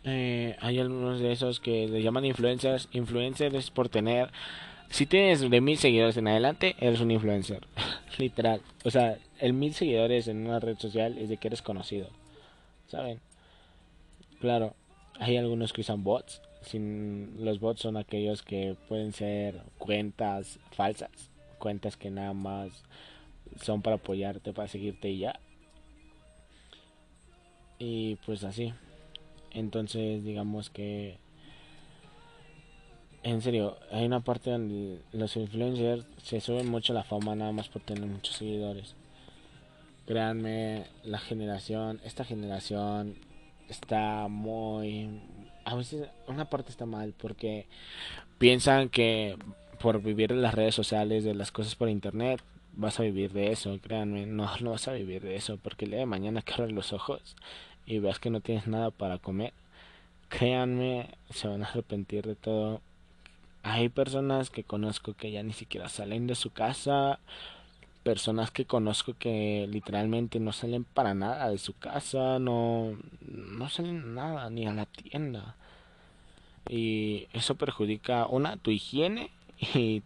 Eh, 0.05 0.55
hay 0.61 0.79
algunos 0.79 1.19
de 1.19 1.33
esos 1.33 1.59
que 1.59 1.89
les 1.89 2.01
llaman 2.01 2.23
influencers. 2.23 2.87
Influencers 2.93 3.69
por 3.71 3.89
tener. 3.89 4.31
Si 4.89 5.05
tienes 5.05 5.41
de 5.41 5.61
mil 5.61 5.77
seguidores 5.77 6.15
en 6.15 6.29
adelante, 6.29 6.77
eres 6.79 7.01
un 7.01 7.11
influencer. 7.11 7.67
Literal. 8.17 8.61
O 8.85 8.91
sea, 8.91 9.17
el 9.39 9.51
mil 9.51 9.73
seguidores 9.73 10.29
en 10.29 10.47
una 10.47 10.61
red 10.61 10.77
social 10.77 11.17
es 11.17 11.27
de 11.27 11.35
que 11.35 11.49
eres 11.49 11.61
conocido. 11.61 12.07
¿Saben? 12.87 13.19
Claro 14.39 14.73
hay 15.19 15.37
algunos 15.37 15.73
que 15.73 15.81
usan 15.81 16.03
bots. 16.03 16.41
Sin, 16.61 17.43
los 17.43 17.59
bots 17.59 17.81
son 17.81 17.97
aquellos 17.97 18.41
que 18.41 18.75
pueden 18.87 19.13
ser 19.13 19.61
cuentas 19.77 20.59
falsas, 20.71 21.11
cuentas 21.59 21.95
que 21.97 22.09
nada 22.09 22.33
más 22.33 22.83
son 23.61 23.81
para 23.81 23.97
apoyarte, 23.97 24.53
para 24.53 24.67
seguirte 24.67 25.09
y 25.09 25.19
ya. 25.19 25.39
Y 27.79 28.15
pues 28.25 28.43
así. 28.43 28.73
Entonces 29.51 30.23
digamos 30.23 30.69
que... 30.69 31.17
En 33.23 33.41
serio, 33.41 33.77
hay 33.91 34.05
una 34.05 34.21
parte 34.21 34.51
donde 34.51 35.01
los 35.11 35.35
influencers 35.35 36.05
se 36.23 36.39
suben 36.39 36.69
mucho 36.69 36.93
la 36.93 37.03
fama 37.03 37.35
nada 37.35 37.51
más 37.51 37.67
por 37.67 37.81
tener 37.81 38.05
muchos 38.05 38.35
seguidores. 38.35 38.95
Créanme, 40.07 40.85
la 41.03 41.19
generación, 41.19 41.99
esta 42.05 42.23
generación 42.23 43.15
está 43.67 44.27
muy... 44.29 45.21
A 45.65 45.75
veces 45.75 46.07
una 46.27 46.49
parte 46.49 46.71
está 46.71 46.85
mal 46.85 47.13
porque 47.17 47.67
piensan 48.37 48.87
que 48.87 49.37
por 49.81 50.01
vivir 50.01 50.31
en 50.31 50.41
las 50.41 50.53
redes 50.53 50.73
sociales, 50.73 51.25
de 51.25 51.35
las 51.35 51.51
cosas 51.51 51.75
por 51.75 51.89
internet, 51.89 52.41
vas 52.73 52.99
a 52.99 53.03
vivir 53.03 53.33
de 53.33 53.51
eso. 53.51 53.77
Créanme, 53.81 54.25
no, 54.25 54.49
no 54.61 54.71
vas 54.71 54.87
a 54.87 54.93
vivir 54.93 55.21
de 55.21 55.35
eso 55.35 55.57
porque 55.57 55.85
el 55.85 55.91
día 55.91 55.99
de 55.99 56.05
mañana 56.05 56.41
que 56.41 56.53
abres 56.53 56.71
los 56.71 56.93
ojos 56.93 57.35
y 57.85 57.99
veas 57.99 58.19
que 58.19 58.29
no 58.29 58.39
tienes 58.39 58.67
nada 58.67 58.91
para 58.91 59.17
comer, 59.17 59.53
créanme, 60.29 61.09
se 61.29 61.47
van 61.47 61.63
a 61.63 61.67
arrepentir 61.67 62.25
de 62.25 62.35
todo. 62.35 62.81
Hay 63.63 63.89
personas 63.89 64.49
que 64.49 64.63
conozco 64.63 65.13
que 65.13 65.31
ya 65.31 65.43
ni 65.43 65.53
siquiera 65.53 65.89
salen 65.89 66.27
de 66.27 66.35
su 66.35 66.51
casa 66.51 67.19
personas 68.07 68.51
que 68.51 68.63
conozco 68.63 69.15
que 69.19 69.67
literalmente 69.69 70.39
no 70.39 70.53
salen 70.53 70.85
para 70.85 71.13
nada 71.13 71.49
de 71.49 71.57
su 71.57 71.77
casa, 71.77 72.39
no, 72.39 72.97
no 73.19 73.67
salen 73.67 74.15
nada, 74.15 74.49
ni 74.49 74.65
a 74.65 74.71
la 74.71 74.85
tienda. 74.85 75.57
Y 76.69 77.27
eso 77.33 77.55
perjudica, 77.55 78.25
una, 78.27 78.55
tu 78.55 78.71
higiene 78.71 79.29
y 79.75 80.03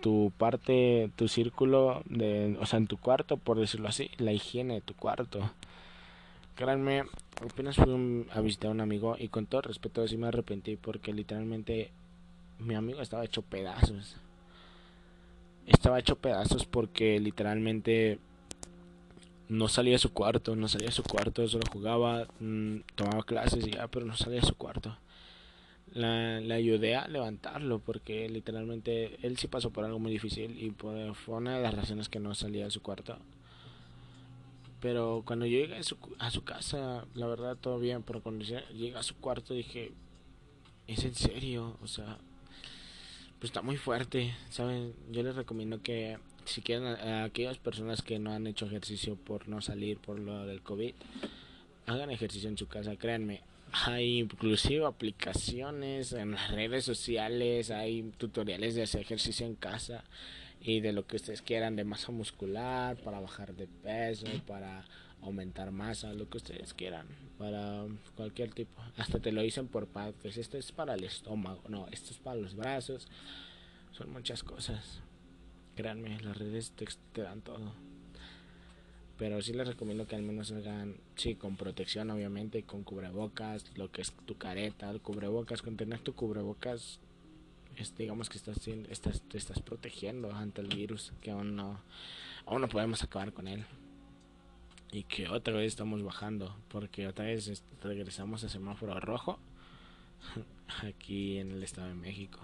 tu 0.00 0.32
parte, 0.38 1.10
tu 1.16 1.26
círculo, 1.26 2.02
de, 2.04 2.56
o 2.60 2.66
sea, 2.66 2.76
en 2.76 2.86
tu 2.86 2.96
cuarto, 2.96 3.38
por 3.38 3.58
decirlo 3.58 3.88
así, 3.88 4.08
la 4.18 4.32
higiene 4.32 4.74
de 4.74 4.80
tu 4.82 4.94
cuarto. 4.94 5.50
Créanme, 6.54 7.06
apenas 7.42 7.74
fui 7.74 8.24
a 8.32 8.40
visitar 8.40 8.68
a 8.68 8.74
un 8.74 8.80
amigo 8.80 9.16
y 9.18 9.26
con 9.26 9.46
todo 9.46 9.62
respeto 9.62 10.06
sí 10.06 10.16
me 10.16 10.28
arrepentí 10.28 10.76
porque 10.76 11.12
literalmente 11.12 11.90
mi 12.60 12.76
amigo 12.76 13.00
estaba 13.00 13.24
hecho 13.24 13.42
pedazos 13.42 14.16
estaba 15.66 15.98
hecho 15.98 16.16
pedazos 16.16 16.64
porque 16.64 17.18
literalmente 17.20 18.18
no 19.48 19.68
salía 19.68 19.92
de 19.94 19.98
su 19.98 20.12
cuarto, 20.12 20.56
no 20.56 20.68
salía 20.68 20.88
de 20.88 20.92
su 20.92 21.02
cuarto, 21.02 21.46
solo 21.48 21.64
jugaba, 21.70 22.26
mm, 22.40 22.78
tomaba 22.94 23.22
clases 23.24 23.66
y 23.66 23.72
ya, 23.72 23.88
pero 23.88 24.06
no 24.06 24.16
salía 24.16 24.40
de 24.40 24.46
su 24.46 24.56
cuarto. 24.56 24.96
La, 25.92 26.36
ayudé 26.54 26.96
a 26.96 27.08
levantarlo 27.08 27.78
porque 27.78 28.28
literalmente 28.28 29.18
él 29.22 29.38
sí 29.38 29.48
pasó 29.48 29.70
por 29.70 29.84
algo 29.84 29.98
muy 29.98 30.12
difícil 30.12 30.58
y 30.62 30.70
fue 30.70 31.34
una 31.34 31.56
de 31.56 31.62
las 31.62 31.74
razones 31.74 32.08
que 32.08 32.20
no 32.20 32.34
salía 32.34 32.64
de 32.64 32.70
su 32.70 32.82
cuarto. 32.82 33.16
Pero 34.80 35.22
cuando 35.24 35.46
yo 35.46 35.58
llegué 35.58 35.76
a 35.76 35.82
su, 35.82 35.96
a 36.18 36.30
su 36.30 36.44
casa, 36.44 37.06
la 37.14 37.26
verdad 37.26 37.56
todo 37.56 37.78
bien, 37.78 38.02
pero 38.02 38.22
cuando 38.22 38.44
llegué 38.44 38.96
a 38.96 39.02
su 39.02 39.16
cuarto 39.16 39.54
dije, 39.54 39.92
¿es 40.86 41.04
en 41.04 41.14
serio? 41.14 41.76
O 41.82 41.86
sea, 41.86 42.18
pues 43.46 43.50
está 43.50 43.62
muy 43.62 43.76
fuerte, 43.76 44.34
¿saben? 44.50 44.92
Yo 45.12 45.22
les 45.22 45.36
recomiendo 45.36 45.80
que 45.80 46.18
si 46.46 46.62
quieren 46.62 46.88
aquellas 47.22 47.58
personas 47.58 48.02
que 48.02 48.18
no 48.18 48.32
han 48.32 48.48
hecho 48.48 48.66
ejercicio 48.66 49.14
por 49.14 49.46
no 49.46 49.60
salir 49.60 49.98
por 49.98 50.18
lo 50.18 50.44
del 50.46 50.62
COVID, 50.62 50.92
hagan 51.86 52.10
ejercicio 52.10 52.48
en 52.48 52.58
su 52.58 52.66
casa, 52.66 52.96
créanme. 52.96 53.42
Hay 53.70 54.18
inclusive 54.18 54.84
aplicaciones 54.84 56.12
en 56.12 56.32
las 56.32 56.50
redes 56.50 56.84
sociales, 56.84 57.70
hay 57.70 58.10
tutoriales 58.18 58.74
de 58.74 58.82
hacer 58.82 59.02
ejercicio 59.02 59.46
en 59.46 59.54
casa 59.54 60.02
y 60.60 60.80
de 60.80 60.92
lo 60.92 61.06
que 61.06 61.14
ustedes 61.14 61.40
quieran 61.40 61.76
de 61.76 61.84
masa 61.84 62.10
muscular, 62.10 62.96
para 62.96 63.20
bajar 63.20 63.54
de 63.54 63.68
peso, 63.68 64.26
para 64.48 64.84
aumentar 65.22 65.70
masa, 65.70 66.12
lo 66.12 66.28
que 66.28 66.38
ustedes 66.38 66.74
quieran, 66.74 67.06
para 67.38 67.84
cualquier 68.14 68.52
tipo. 68.52 68.80
Hasta 68.96 69.18
te 69.20 69.32
lo 69.32 69.42
dicen 69.42 69.68
por 69.68 69.86
partes. 69.86 70.36
Esto 70.36 70.58
es 70.58 70.72
para 70.72 70.94
el 70.94 71.04
estómago, 71.04 71.62
no, 71.68 71.86
esto 71.88 72.10
es 72.10 72.18
para 72.18 72.40
los 72.40 72.54
brazos. 72.54 73.08
Son 73.92 74.10
muchas 74.10 74.42
cosas. 74.42 75.00
Créanme, 75.74 76.20
las 76.20 76.36
redes 76.36 76.72
te, 77.12 77.22
dan 77.22 77.40
todo. 77.42 77.72
Pero 79.18 79.40
sí 79.40 79.54
les 79.54 79.66
recomiendo 79.66 80.06
que 80.06 80.16
al 80.16 80.22
menos 80.22 80.52
hagan, 80.52 80.96
sí, 81.16 81.34
con 81.34 81.56
protección, 81.56 82.10
obviamente, 82.10 82.62
con 82.64 82.82
cubrebocas, 82.84 83.64
lo 83.76 83.90
que 83.90 84.02
es 84.02 84.12
tu 84.26 84.36
careta, 84.36 84.90
el 84.90 85.00
cubrebocas, 85.00 85.62
con 85.62 85.76
tener 85.76 86.00
tu 86.00 86.14
cubrebocas, 86.14 87.00
es, 87.76 87.96
digamos 87.96 88.28
que 88.28 88.36
estás, 88.36 88.68
estás, 88.68 89.22
te 89.22 89.38
estás 89.38 89.60
protegiendo 89.60 90.34
ante 90.34 90.60
el 90.60 90.68
virus, 90.68 91.12
que 91.22 91.30
aún 91.30 91.56
no, 91.56 91.80
aún 92.44 92.60
no 92.60 92.68
podemos 92.68 93.02
acabar 93.02 93.32
con 93.32 93.48
él 93.48 93.64
y 94.92 95.02
que 95.04 95.28
otra 95.28 95.54
vez 95.54 95.68
estamos 95.68 96.02
bajando 96.02 96.56
porque 96.68 97.06
otra 97.06 97.26
vez 97.26 97.62
regresamos 97.82 98.44
a 98.44 98.48
semáforo 98.48 98.98
rojo 99.00 99.38
aquí 100.82 101.38
en 101.38 101.52
el 101.52 101.62
Estado 101.62 101.88
de 101.88 101.94
México. 101.94 102.40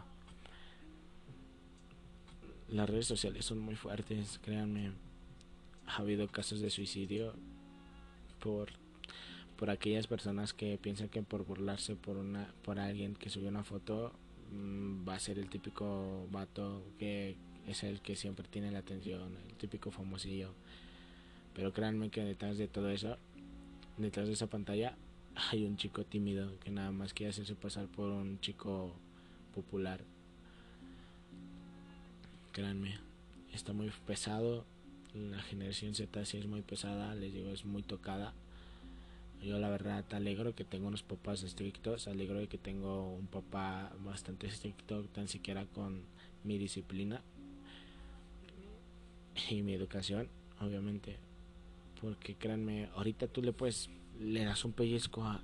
Las 2.68 2.88
redes 2.88 3.06
sociales 3.06 3.44
son 3.44 3.58
muy 3.58 3.76
fuertes, 3.76 4.38
créanme. 4.42 4.92
Ha 5.86 5.96
habido 5.96 6.26
casos 6.28 6.60
de 6.60 6.70
suicidio 6.70 7.34
por 8.40 8.70
por 9.56 9.70
aquellas 9.70 10.08
personas 10.08 10.54
que 10.54 10.76
piensan 10.76 11.08
que 11.08 11.22
por 11.22 11.44
burlarse 11.44 11.94
por 11.94 12.16
una 12.16 12.52
por 12.64 12.80
alguien 12.80 13.14
que 13.14 13.30
subió 13.30 13.48
una 13.48 13.62
foto 13.62 14.12
mm, 14.50 15.08
va 15.08 15.14
a 15.14 15.20
ser 15.20 15.38
el 15.38 15.48
típico 15.48 16.26
vato 16.32 16.82
que 16.98 17.36
es 17.68 17.84
el 17.84 18.00
que 18.00 18.16
siempre 18.16 18.48
tiene 18.48 18.72
la 18.72 18.80
atención, 18.80 19.36
el 19.48 19.54
típico 19.54 19.92
famosillo 19.92 20.52
pero 21.54 21.72
créanme 21.72 22.10
que 22.10 22.22
detrás 22.24 22.58
de 22.58 22.68
todo 22.68 22.90
eso, 22.90 23.16
detrás 23.98 24.26
de 24.26 24.34
esa 24.34 24.46
pantalla, 24.46 24.96
hay 25.50 25.64
un 25.64 25.76
chico 25.76 26.04
tímido 26.04 26.58
que 26.60 26.70
nada 26.70 26.92
más 26.92 27.14
quiere 27.14 27.30
hacerse 27.30 27.54
pasar 27.54 27.86
por 27.86 28.10
un 28.10 28.40
chico 28.40 28.92
popular. 29.54 30.00
Créanme, 32.52 32.98
está 33.52 33.72
muy 33.72 33.90
pesado. 34.06 34.64
La 35.14 35.42
generación 35.42 35.94
Z 35.94 36.24
sí 36.24 36.38
es 36.38 36.46
muy 36.46 36.62
pesada, 36.62 37.14
les 37.14 37.32
digo, 37.34 37.50
es 37.50 37.64
muy 37.64 37.82
tocada. 37.82 38.32
Yo 39.42 39.58
la 39.58 39.68
verdad 39.68 40.04
alegro 40.12 40.54
que 40.54 40.64
tengo 40.64 40.86
unos 40.86 41.02
papás 41.02 41.42
estrictos, 41.42 42.06
alegro 42.06 42.38
de 42.38 42.46
que 42.46 42.58
tengo 42.58 43.12
un 43.12 43.26
papá 43.26 43.92
bastante 44.04 44.46
estricto, 44.46 45.02
tan 45.04 45.28
siquiera 45.28 45.66
con 45.66 46.02
mi 46.44 46.58
disciplina 46.58 47.20
y 49.50 49.62
mi 49.62 49.74
educación, 49.74 50.28
obviamente 50.60 51.18
porque 52.02 52.34
créanme, 52.34 52.88
ahorita 52.96 53.28
tú 53.28 53.42
le 53.42 53.52
puedes, 53.52 53.88
le 54.18 54.44
das 54.44 54.64
un 54.64 54.72
pellizco 54.72 55.24
a, 55.24 55.40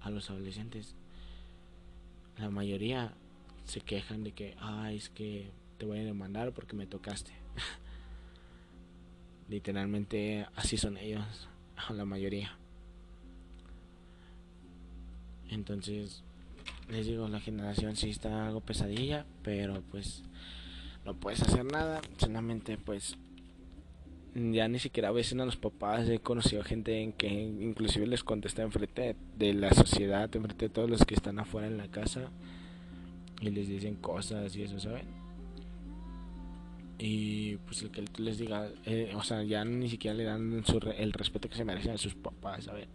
a, 0.00 0.10
los 0.10 0.30
adolescentes. 0.30 0.94
La 2.38 2.48
mayoría 2.48 3.12
se 3.66 3.80
quejan 3.80 4.24
de 4.24 4.32
que, 4.32 4.56
ay, 4.58 4.96
es 4.96 5.10
que 5.10 5.50
te 5.76 5.84
voy 5.84 5.98
a 5.98 6.04
demandar 6.04 6.52
porque 6.52 6.74
me 6.74 6.86
tocaste. 6.86 7.32
Literalmente 9.50 10.46
así 10.56 10.78
son 10.78 10.96
ellos, 10.96 11.48
la 11.90 12.06
mayoría. 12.06 12.56
Entonces, 15.50 16.24
les 16.88 17.06
digo, 17.06 17.28
la 17.28 17.40
generación 17.40 17.94
sí 17.94 18.08
está 18.08 18.46
algo 18.46 18.60
pesadilla, 18.60 19.26
pero 19.42 19.82
pues 19.90 20.22
no 21.04 21.14
puedes 21.14 21.42
hacer 21.42 21.64
nada, 21.66 22.00
solamente 22.16 22.78
pues 22.78 23.18
ya 24.36 24.68
ni 24.68 24.78
siquiera 24.78 25.08
a 25.08 25.12
a 25.12 25.44
los 25.44 25.56
papás 25.56 26.08
he 26.08 26.18
conocido 26.18 26.62
gente 26.62 27.00
en 27.00 27.12
que 27.12 27.28
inclusive 27.28 28.06
les 28.06 28.22
contesta 28.22 28.62
enfrente 28.62 29.16
de 29.36 29.54
la 29.54 29.72
sociedad, 29.72 30.34
enfrente 30.34 30.66
de 30.66 30.74
todos 30.74 30.90
los 30.90 31.04
que 31.04 31.14
están 31.14 31.38
afuera 31.38 31.66
en 31.66 31.78
la 31.78 31.88
casa, 31.88 32.30
y 33.40 33.50
les 33.50 33.68
dicen 33.68 33.96
cosas 33.96 34.54
y 34.56 34.62
eso, 34.62 34.78
¿saben? 34.78 35.06
Y 36.98 37.56
pues 37.56 37.82
el 37.82 37.90
que 37.90 38.22
les 38.22 38.38
diga, 38.38 38.68
eh, 38.84 39.12
o 39.14 39.22
sea, 39.22 39.42
ya 39.42 39.64
ni 39.64 39.88
siquiera 39.88 40.16
le 40.16 40.24
dan 40.24 40.64
el 40.98 41.12
respeto 41.12 41.48
que 41.48 41.56
se 41.56 41.64
merecen 41.64 41.92
a 41.92 41.98
sus 41.98 42.14
papás, 42.14 42.64
¿saben? 42.64 42.88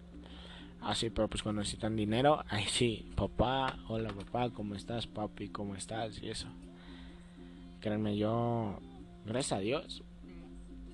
Ah, 0.82 0.96
pero 1.14 1.28
pues 1.28 1.44
cuando 1.44 1.62
necesitan 1.62 1.96
dinero, 1.96 2.44
ahí 2.50 2.66
sí, 2.68 3.06
papá, 3.16 3.78
hola 3.88 4.10
papá, 4.10 4.50
¿cómo 4.50 4.74
estás, 4.74 5.06
papi? 5.06 5.50
¿Cómo 5.50 5.76
estás? 5.76 6.22
Y 6.24 6.30
eso. 6.30 6.48
Créanme, 7.80 8.18
yo, 8.18 8.80
gracias 9.26 9.60
a 9.60 9.60
Dios, 9.60 10.04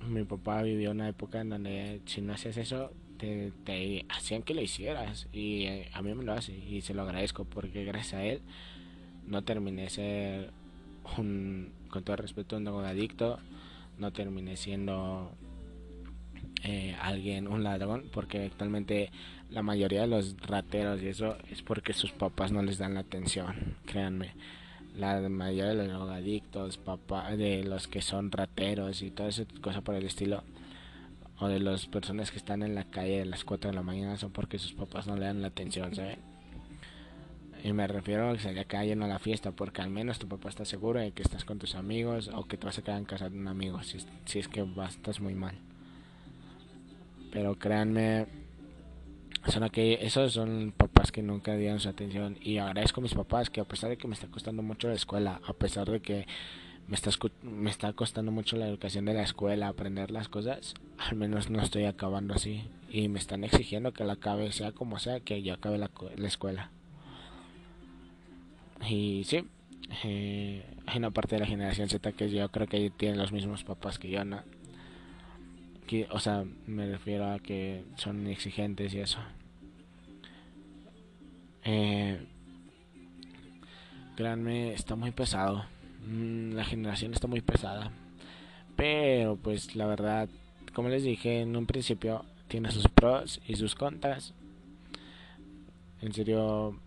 mi 0.06 0.24
papá 0.24 0.62
vivió 0.62 0.90
una 0.90 1.08
época 1.08 1.40
en 1.40 1.50
donde 1.50 2.00
si 2.06 2.20
no 2.20 2.32
hacías 2.32 2.56
eso, 2.56 2.92
te, 3.18 4.04
hacían 4.08 4.42
que 4.42 4.54
lo 4.54 4.62
hicieras. 4.62 5.28
Y 5.32 5.64
eh, 5.64 5.90
a 5.92 6.02
mí 6.02 6.14
me 6.14 6.24
lo 6.24 6.32
hace 6.32 6.52
y 6.52 6.80
se 6.80 6.94
lo 6.94 7.02
agradezco 7.02 7.44
porque 7.44 7.84
gracias 7.84 8.14
a 8.14 8.24
él 8.24 8.42
no 9.26 9.42
terminé 9.42 9.90
ser 9.90 10.50
un, 11.16 11.72
con 11.90 12.04
todo 12.04 12.16
respeto, 12.16 12.56
un 12.56 12.64
drogadicto. 12.64 13.38
No 13.98 14.12
terminé 14.12 14.56
siendo 14.56 15.32
eh, 16.62 16.96
alguien, 17.00 17.48
un 17.48 17.64
ladrón, 17.64 18.04
porque 18.12 18.44
actualmente 18.44 19.10
la 19.50 19.62
mayoría 19.62 20.02
de 20.02 20.06
los 20.06 20.36
rateros 20.40 21.02
y 21.02 21.08
eso 21.08 21.36
es 21.50 21.62
porque 21.62 21.92
sus 21.92 22.12
papás 22.12 22.52
no 22.52 22.62
les 22.62 22.78
dan 22.78 22.94
la 22.94 23.00
atención, 23.00 23.76
créanme. 23.86 24.34
La 24.98 25.20
mayoría 25.28 25.66
de 25.66 25.74
los 25.74 25.88
drogadictos, 25.88 26.76
papá, 26.76 27.36
de 27.36 27.62
los 27.62 27.86
que 27.86 28.02
son 28.02 28.32
rateros 28.32 29.00
y 29.02 29.10
toda 29.10 29.28
esa 29.28 29.44
cosa 29.62 29.80
por 29.80 29.94
el 29.94 30.04
estilo, 30.04 30.42
o 31.38 31.46
de 31.46 31.60
las 31.60 31.86
personas 31.86 32.32
que 32.32 32.38
están 32.38 32.62
en 32.64 32.74
la 32.74 32.84
calle 32.84 33.22
a 33.22 33.24
las 33.24 33.44
4 33.44 33.70
de 33.70 33.76
la 33.76 33.82
mañana 33.82 34.16
son 34.16 34.32
porque 34.32 34.58
sus 34.58 34.72
papás 34.72 35.06
no 35.06 35.16
le 35.16 35.26
dan 35.26 35.40
la 35.40 35.48
atención, 35.48 35.94
¿saben? 35.94 36.18
Y 37.62 37.72
me 37.72 37.86
refiero 37.86 38.28
a 38.28 38.32
que 38.34 38.40
se 38.40 38.64
calle 38.64 38.92
a 38.92 38.96
la 38.96 39.18
fiesta, 39.18 39.52
porque 39.52 39.82
al 39.82 39.90
menos 39.90 40.18
tu 40.18 40.28
papá 40.28 40.48
está 40.48 40.64
seguro 40.64 41.00
de 41.00 41.12
que 41.12 41.22
estás 41.22 41.44
con 41.44 41.58
tus 41.58 41.74
amigos 41.74 42.30
o 42.34 42.44
que 42.44 42.56
te 42.56 42.66
vas 42.66 42.78
a 42.78 42.82
quedar 42.82 42.98
en 42.98 43.04
casa 43.04 43.28
de 43.28 43.38
un 43.38 43.48
amigo, 43.48 43.82
si, 43.82 43.98
si 44.26 44.38
es 44.38 44.48
que 44.48 44.62
vas, 44.62 44.94
estás 44.94 45.20
muy 45.20 45.34
mal. 45.34 45.54
Pero 47.32 47.56
créanme, 47.56 48.26
son 49.50 49.68
que 49.70 49.98
esos 50.02 50.32
son 50.32 50.72
papás 50.76 51.12
que 51.12 51.22
nunca 51.22 51.54
dieron 51.56 51.80
su 51.80 51.88
atención 51.88 52.36
y 52.40 52.58
agradezco 52.58 53.00
a 53.00 53.02
mis 53.02 53.14
papás 53.14 53.50
que 53.50 53.60
a 53.60 53.64
pesar 53.64 53.90
de 53.90 53.96
que 53.96 54.08
me 54.08 54.14
está 54.14 54.28
costando 54.28 54.62
mucho 54.62 54.88
la 54.88 54.94
escuela, 54.94 55.40
a 55.46 55.52
pesar 55.52 55.90
de 55.90 56.00
que 56.00 56.26
me 56.86 56.94
está, 56.94 57.10
me 57.42 57.70
está 57.70 57.92
costando 57.92 58.32
mucho 58.32 58.56
la 58.56 58.66
educación 58.66 59.04
de 59.04 59.14
la 59.14 59.22
escuela, 59.22 59.68
aprender 59.68 60.10
las 60.10 60.28
cosas, 60.28 60.74
al 60.98 61.16
menos 61.16 61.50
no 61.50 61.60
estoy 61.60 61.84
acabando 61.84 62.34
así 62.34 62.64
y 62.90 63.08
me 63.08 63.18
están 63.18 63.44
exigiendo 63.44 63.92
que 63.92 64.04
la 64.04 64.14
acabe, 64.14 64.50
sea 64.52 64.72
como 64.72 64.98
sea, 64.98 65.20
que 65.20 65.42
yo 65.42 65.54
acabe 65.54 65.78
la, 65.78 65.90
la 66.16 66.28
escuela. 66.28 66.70
Y 68.88 69.24
sí, 69.24 69.44
eh, 70.04 70.64
hay 70.86 70.98
una 70.98 71.10
parte 71.10 71.36
de 71.36 71.40
la 71.40 71.46
generación 71.46 71.88
Z 71.88 72.12
que 72.12 72.30
yo 72.30 72.48
creo 72.50 72.66
que 72.66 72.90
tienen 72.90 73.18
los 73.18 73.32
mismos 73.32 73.64
papás 73.64 73.98
que 73.98 74.10
yo, 74.10 74.24
¿no? 74.24 74.42
o 76.10 76.18
sea, 76.18 76.44
me 76.66 76.86
refiero 76.86 77.32
a 77.32 77.38
que 77.38 77.84
son 77.96 78.26
exigentes 78.26 78.92
y 78.94 79.00
eso. 79.00 79.18
Eh, 81.70 82.18
créanme, 84.16 84.72
está 84.72 84.96
muy 84.96 85.10
pesado. 85.10 85.66
Mm, 86.06 86.52
la 86.52 86.64
generación 86.64 87.12
está 87.12 87.26
muy 87.26 87.42
pesada. 87.42 87.92
Pero 88.74 89.36
pues 89.36 89.76
la 89.76 89.84
verdad, 89.84 90.30
como 90.72 90.88
les 90.88 91.02
dije 91.02 91.42
en 91.42 91.56
un 91.56 91.66
principio, 91.66 92.24
tiene 92.48 92.70
sus 92.70 92.88
pros 92.88 93.42
y 93.46 93.56
sus 93.56 93.74
contras. 93.74 94.32
En 96.00 96.14
serio, 96.14 96.80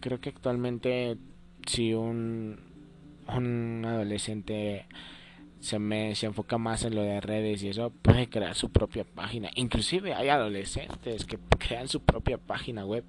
creo 0.00 0.20
que 0.20 0.30
actualmente 0.30 1.16
si 1.68 1.94
un, 1.94 2.58
un 3.28 3.84
adolescente 3.86 4.86
se, 5.64 5.78
me, 5.78 6.14
se 6.14 6.26
enfoca 6.26 6.58
más 6.58 6.84
en 6.84 6.94
lo 6.94 7.00
de 7.00 7.22
redes 7.22 7.62
y 7.62 7.70
eso, 7.70 7.88
puede 8.02 8.28
crear 8.28 8.54
su 8.54 8.68
propia 8.70 9.02
página. 9.04 9.48
Inclusive 9.54 10.12
hay 10.12 10.28
adolescentes 10.28 11.24
que 11.24 11.38
crean 11.58 11.88
su 11.88 12.00
propia 12.00 12.36
página 12.36 12.84
web. 12.84 13.02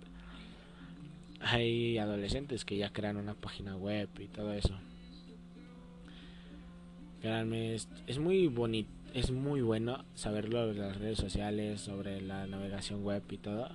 Hay 1.42 1.98
adolescentes 1.98 2.64
que 2.64 2.78
ya 2.78 2.94
crean 2.94 3.18
una 3.18 3.34
página 3.34 3.76
web 3.76 4.08
y 4.20 4.28
todo 4.28 4.54
eso. 4.54 4.74
Créanme, 7.22 7.74
es, 7.74 8.20
muy 8.20 8.48
bonito, 8.48 8.90
es 9.14 9.32
muy 9.32 9.62
bueno 9.62 10.06
saberlo 10.14 10.68
de 10.68 10.76
las 10.76 10.98
redes 10.98 11.18
sociales, 11.18 11.82
sobre 11.82 12.22
la 12.22 12.48
navegación 12.48 13.04
web 13.04 13.24
y 13.32 13.38
todo. 13.38 13.68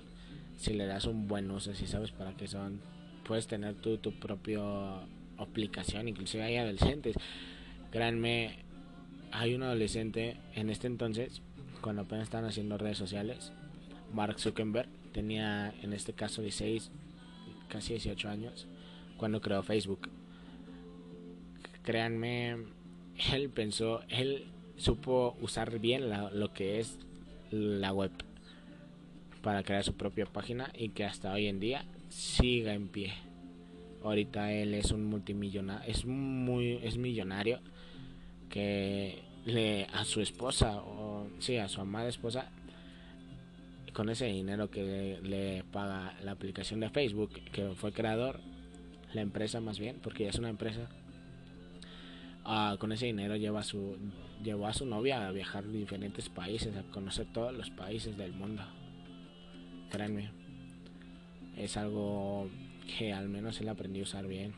Si 0.57 0.73
le 0.73 0.87
das 0.87 1.05
un 1.05 1.27
buen 1.27 1.51
uso, 1.51 1.75
si 1.75 1.85
sabes 1.85 2.11
para 2.11 2.33
qué 2.33 2.47
son, 2.47 2.81
puedes 3.25 3.45
tener 3.45 3.75
tu, 3.75 3.97
tu 3.97 4.11
propia 4.19 4.59
aplicación, 5.37 6.07
inclusive 6.07 6.43
hay 6.43 6.55
adolescentes. 6.57 7.15
Créanme, 7.91 8.70
hay 9.31 9.55
un 9.55 9.63
adolescente 9.63 10.37
en 10.55 10.69
este 10.69 10.87
entonces, 10.87 11.41
cuando 11.81 12.03
apenas 12.03 12.23
estaban 12.23 12.47
haciendo 12.47 12.77
redes 12.77 12.97
sociales, 12.97 13.51
Mark 14.13 14.39
Zuckerberg 14.39 14.89
tenía 15.13 15.73
en 15.81 15.93
este 15.93 16.13
caso 16.13 16.41
16, 16.41 16.91
casi 17.69 17.93
18 17.93 18.29
años, 18.29 18.67
cuando 19.17 19.41
creó 19.41 19.63
Facebook. 19.63 20.09
Créanme, 21.83 22.57
él 23.33 23.49
pensó, 23.49 24.01
él 24.09 24.45
supo 24.77 25.37
usar 25.41 25.79
bien 25.79 26.09
lo 26.33 26.53
que 26.53 26.79
es 26.79 26.97
la 27.51 27.93
web 27.93 28.11
para 29.41 29.63
crear 29.63 29.83
su 29.83 29.93
propia 29.93 30.25
página 30.25 30.71
y 30.77 30.89
que 30.89 31.03
hasta 31.03 31.33
hoy 31.33 31.47
en 31.47 31.59
día 31.59 31.85
siga 32.09 32.73
en 32.73 32.87
pie. 32.87 33.13
Ahorita 34.03 34.51
él 34.51 34.73
es 34.73 34.91
un 34.91 35.05
multimillonario, 35.05 35.89
es 35.89 36.05
muy 36.05 36.79
es 36.83 36.97
millonario 36.97 37.59
que 38.51 39.23
le 39.45 39.85
a 39.85 40.05
su 40.05 40.21
esposa 40.21 40.77
o 40.81 41.27
sí 41.39 41.57
a 41.57 41.67
su 41.67 41.81
amada 41.81 42.07
esposa 42.07 42.49
con 43.93 44.09
ese 44.09 44.25
dinero 44.27 44.69
que 44.69 45.19
le, 45.23 45.63
paga 45.71 46.15
la 46.23 46.31
aplicación 46.31 46.79
de 46.79 46.89
Facebook 46.89 47.31
que 47.51 47.69
fue 47.75 47.91
creador 47.91 48.39
la 49.13 49.21
empresa 49.21 49.59
más 49.59 49.79
bien 49.79 49.99
porque 50.01 50.27
es 50.27 50.37
una 50.37 50.49
empresa 50.49 50.87
uh, 52.45 52.77
con 52.77 52.91
ese 52.91 53.07
dinero 53.07 53.35
lleva 53.35 53.61
a 53.61 53.63
su 53.63 53.97
llevó 54.43 54.67
a 54.67 54.73
su 54.73 54.85
novia 54.85 55.27
a 55.27 55.31
viajar 55.31 55.63
a 55.63 55.67
diferentes 55.67 56.29
países 56.29 56.75
a 56.75 56.83
conocer 56.91 57.27
todos 57.31 57.53
los 57.53 57.69
países 57.69 58.17
del 58.17 58.33
mundo. 58.33 58.63
Créanme 59.91 60.31
es 61.57 61.77
algo 61.77 62.49
que 62.97 63.13
al 63.13 63.29
menos 63.29 63.59
él 63.61 63.69
aprendió 63.69 64.03
a 64.03 64.03
usar 64.03 64.27
bien 64.27 64.53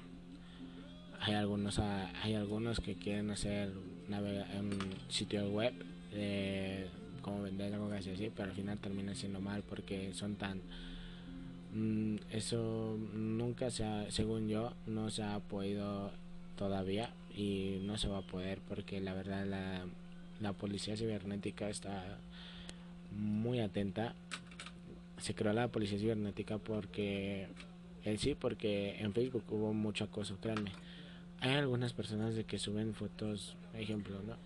hay 1.25 1.35
algunos 1.35 1.79
hay 1.79 2.35
algunos 2.35 2.81
que 2.81 2.95
quieren 2.95 3.31
hacer 3.31 3.71
en 4.09 4.71
sitio 5.07 5.47
web 5.49 5.73
eh, 6.11 6.87
como 7.21 7.41
vender 7.41 7.73
algo 7.73 7.89
así 7.93 8.29
pero 8.35 8.49
al 8.49 8.55
final 8.55 8.77
termina 8.77 9.15
siendo 9.15 9.39
mal 9.39 9.63
porque 9.63 10.13
son 10.13 10.35
tan 10.35 10.59
mm, 11.73 12.17
eso 12.31 12.97
nunca 13.13 13.71
se 13.71 13.85
ha, 13.85 14.11
según 14.11 14.49
yo 14.49 14.73
no 14.85 15.09
se 15.09 15.23
ha 15.23 15.39
podido 15.39 16.11
todavía 16.57 17.13
y 17.33 17.79
no 17.83 17.97
se 17.97 18.09
va 18.09 18.17
a 18.17 18.21
poder 18.23 18.59
porque 18.67 18.99
la 18.99 19.13
verdad 19.13 19.45
la, 19.45 19.85
la 20.41 20.51
policía 20.51 20.97
cibernética 20.97 21.69
está 21.69 22.19
muy 23.11 23.59
atenta. 23.59 24.13
Se 25.19 25.33
creó 25.33 25.53
la 25.53 25.69
policía 25.69 25.97
cibernética 25.97 26.57
porque 26.57 27.47
en 28.03 28.17
sí 28.17 28.35
porque 28.35 28.97
en 28.99 29.13
Facebook 29.13 29.45
hubo 29.49 29.73
mucho 29.73 30.03
acoso 30.03 30.37
créanme 30.41 30.71
hay 31.43 31.55
algunas 31.55 31.91
personas 31.91 32.35
de 32.35 32.45
que 32.45 32.57
suben 32.57 32.93
fotos, 32.93 33.57
ejemplo, 33.73 34.21
¿no? 34.25 34.37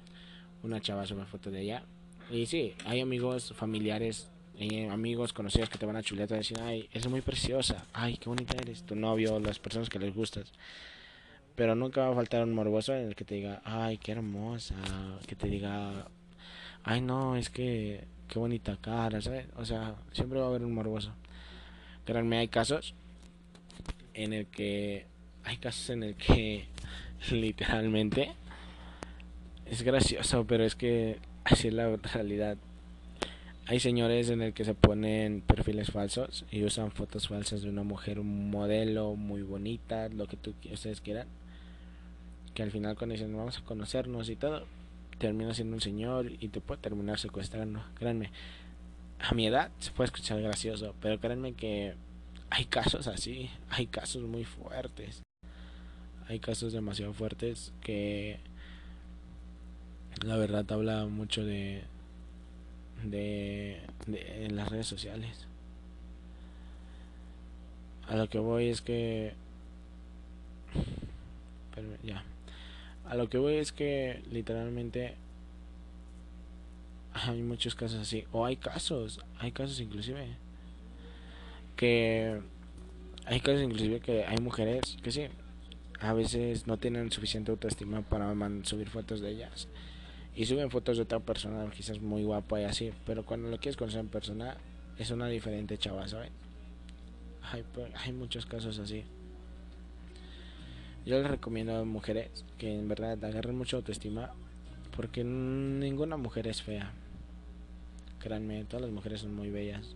Una 0.64 0.82
chava 0.82 1.06
sube 1.06 1.26
fotos 1.26 1.54
de 1.54 1.62
ella. 1.62 1.84
Y 2.32 2.48
sí, 2.48 2.74
hay 2.86 3.02
amigos, 3.02 3.54
familiares, 3.56 4.32
eh, 4.58 4.90
amigos, 4.90 5.32
conocidos 5.32 5.70
que 5.70 5.78
te 5.78 5.86
van 5.86 5.96
a 5.96 6.02
chulear, 6.02 6.28
te 6.28 6.34
decir, 6.34 6.58
ay, 6.60 6.90
es 6.92 7.08
muy 7.08 7.22
preciosa, 7.22 7.86
ay, 7.94 8.18
qué 8.18 8.28
bonita 8.28 8.58
eres, 8.58 8.82
tu 8.82 8.96
novio, 8.96 9.40
las 9.40 9.60
personas 9.60 9.90
que 9.90 10.00
les 10.00 10.16
gustas. 10.16 10.52
Pero 11.56 11.76
nunca 11.76 12.02
va 12.02 12.14
a 12.14 12.16
faltar 12.16 12.44
un 12.44 12.56
morboso 12.56 12.96
en 12.96 13.10
el 13.10 13.16
que 13.16 13.26
te 13.26 13.36
diga, 13.36 13.62
ay, 13.64 14.00
qué 14.00 14.14
hermosa, 14.14 14.76
que 15.28 15.36
te 15.36 15.48
diga, 15.48 16.08
ay, 16.84 17.02
no, 17.02 17.36
es 17.36 17.52
que, 17.52 18.06
qué 18.28 18.40
bonita 18.40 18.76
cara, 18.82 19.22
¿sabes? 19.22 19.46
O 19.56 19.66
sea, 19.66 19.98
siempre 20.14 20.40
va 20.40 20.46
a 20.46 20.50
haber 20.50 20.66
un 20.66 20.74
morboso. 20.74 21.14
Créanme, 22.06 22.40
hay 22.40 22.48
casos 22.48 22.96
en 24.16 24.34
el 24.34 24.48
que, 24.48 25.06
hay 25.48 25.58
casos 25.58 25.90
en 25.90 26.04
el 26.04 26.16
que 26.16 26.66
literalmente. 27.32 28.34
Es 29.66 29.82
gracioso, 29.82 30.46
pero 30.46 30.64
es 30.64 30.76
que 30.76 31.20
así 31.44 31.70
es 31.70 31.74
la 31.74 31.96
realidad. 31.96 32.58
Hay 33.66 33.80
señores 33.80 34.30
en 34.30 34.42
el 34.42 34.54
que 34.54 34.64
se 34.64 34.74
ponen 34.74 35.42
perfiles 35.42 35.92
falsos 35.92 36.46
y 36.52 36.64
usan 36.64 36.92
fotos 36.92 37.28
falsas 37.28 37.64
de 37.64 37.70
una 37.70 37.84
mujer, 37.84 38.20
un 38.20 38.50
modelo 38.50 39.16
muy 39.16 39.42
bonita, 39.42 40.08
lo 40.08 40.28
que 40.28 40.38
tú, 40.38 40.54
ustedes 40.72 41.02
quieran. 41.02 41.28
Que 42.54 42.64
al 42.64 42.72
final 42.72 42.96
cuando 42.96 43.14
dicen 43.14 43.36
vamos 43.36 43.58
a 43.58 43.64
conocernos 43.64 44.30
y 44.30 44.38
todo, 44.38 44.66
termina 45.18 45.54
siendo 45.54 45.76
un 45.76 45.82
señor 45.82 46.32
y 46.40 46.48
te 46.48 46.62
puede 46.62 46.82
terminar 46.82 47.20
secuestrando. 47.20 47.84
Créanme, 47.96 48.32
a 49.20 49.34
mi 49.34 49.48
edad 49.48 49.70
se 49.80 49.92
puede 49.92 50.06
escuchar 50.06 50.42
gracioso, 50.42 50.96
pero 51.02 51.20
créanme 51.20 51.54
que 51.54 51.94
hay 52.50 52.66
casos 52.66 53.08
así, 53.08 53.50
hay 53.70 53.88
casos 53.88 54.24
muy 54.24 54.46
fuertes. 54.46 55.27
Hay 56.30 56.40
casos 56.40 56.74
demasiado 56.74 57.14
fuertes 57.14 57.72
que 57.82 58.40
la 60.24 60.36
verdad 60.38 60.66
habla 60.72 61.06
mucho 61.06 61.46
de 61.46 61.84
de, 63.04 63.80
de 64.08 64.46
en 64.46 64.56
las 64.56 64.70
redes 64.70 64.88
sociales. 64.88 65.48
A 68.08 68.16
lo 68.16 68.30
que 68.30 68.40
voy 68.40 68.70
es 68.70 68.82
que 68.82 69.34
ya. 72.04 72.24
A 73.08 73.16
lo 73.16 73.30
que 73.30 73.38
voy 73.38 73.56
es 73.56 73.72
que 73.72 74.22
literalmente 74.32 75.16
hay 77.14 77.42
muchos 77.42 77.76
casos 77.76 78.00
así 78.00 78.26
o 78.32 78.46
hay 78.46 78.58
casos, 78.58 79.22
hay 79.40 79.52
casos 79.52 79.80
inclusive 79.80 80.28
que 81.76 82.40
hay 83.26 83.40
casos 83.40 83.62
inclusive 83.62 84.00
que 84.00 84.26
hay 84.26 84.38
mujeres 84.38 84.98
que 85.02 85.12
sí 85.12 85.28
a 86.00 86.14
veces 86.14 86.68
no 86.68 86.78
tienen 86.78 87.12
suficiente 87.12 87.52
autoestima 87.52 88.02
para 88.02 88.34
subir 88.64 88.90
fotos 88.90 89.22
de 89.22 89.32
ellas 89.32 89.68
y 90.36 90.46
suben 90.46 90.70
fotos 90.70 90.98
de 90.98 91.04
otra 91.04 91.20
persona 91.20 91.70
quizás 91.72 92.00
muy 92.02 92.24
guapa 92.24 92.62
y 92.62 92.66
así 92.66 92.92
pero 93.06 93.26
cuando 93.26 93.50
lo 93.50 93.58
quieres 93.58 93.78
conocer 93.78 94.02
en 94.02 94.10
persona 94.10 94.58
es 94.98 95.12
una 95.12 95.28
diferente 95.28 95.78
chava 95.78 96.08
¿saben? 96.08 96.32
hay, 97.42 97.64
hay 97.96 98.14
muchos 98.14 98.46
casos 98.46 98.80
así 98.80 99.04
yo 101.06 101.22
les 101.22 101.30
recomiendo 101.30 101.76
a 101.76 101.84
mujeres 101.86 102.46
que 102.58 102.74
en 102.74 102.88
verdad 102.88 103.24
agarren 103.24 103.58
mucha 103.58 103.78
autoestima 103.78 104.32
porque 104.96 105.24
ninguna 105.24 106.18
mujer 106.18 106.48
es 106.48 106.62
fea 106.62 106.92
créanme 108.20 108.66
todas 108.66 108.84
las 108.84 108.92
mujeres 108.92 109.22
son 109.22 109.34
muy 109.34 109.50
bellas 109.50 109.96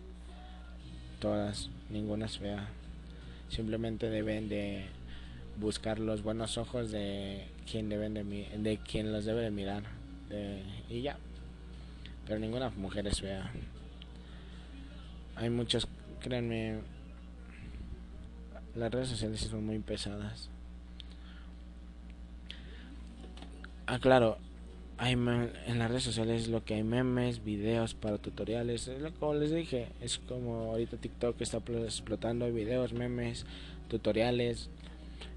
todas, 1.22 1.70
ninguna 1.90 2.26
es 2.26 2.40
fea. 2.40 2.68
Simplemente 3.48 4.10
deben 4.10 4.50
de 4.50 4.86
buscar 5.62 6.00
los 6.00 6.24
buenos 6.24 6.58
ojos 6.58 6.92
de 6.92 7.46
quien 7.70 7.88
deben 7.88 8.16
de, 8.16 8.24
de 8.24 8.78
quien 8.80 9.14
los 9.14 9.24
debe 9.24 9.42
de 9.42 9.52
mirar 9.52 9.84
y 10.90 11.02
ya. 11.02 11.18
Pero 12.26 12.40
ninguna 12.40 12.70
mujer 12.72 13.08
es 13.08 13.22
fea. 13.22 13.52
Hay 15.36 15.50
muchas, 15.50 15.88
créanme, 16.20 16.80
las 18.76 18.92
redes 18.92 19.10
sociales 19.10 19.40
son 19.40 19.66
muy 19.66 19.80
pesadas. 19.80 20.50
Ah, 23.86 24.00
claro, 24.00 24.38
hay 24.98 25.14
en 25.14 25.80
las 25.80 25.90
redes 25.90 26.04
sociales 26.04 26.48
lo 26.48 26.64
que 26.64 26.76
hay 26.76 26.84
memes, 26.84 27.44
videos 27.44 27.94
para 27.94 28.18
tutoriales, 28.18 28.90
como 29.20 29.34
les 29.34 29.52
dije, 29.52 29.90
es 30.00 30.20
como 30.20 30.72
ahorita 30.72 30.98
TikTok 30.98 31.42
está 31.42 31.58
explotando 31.58 32.52
videos, 32.54 32.94
memes, 32.94 33.46
tutoriales, 33.90 34.70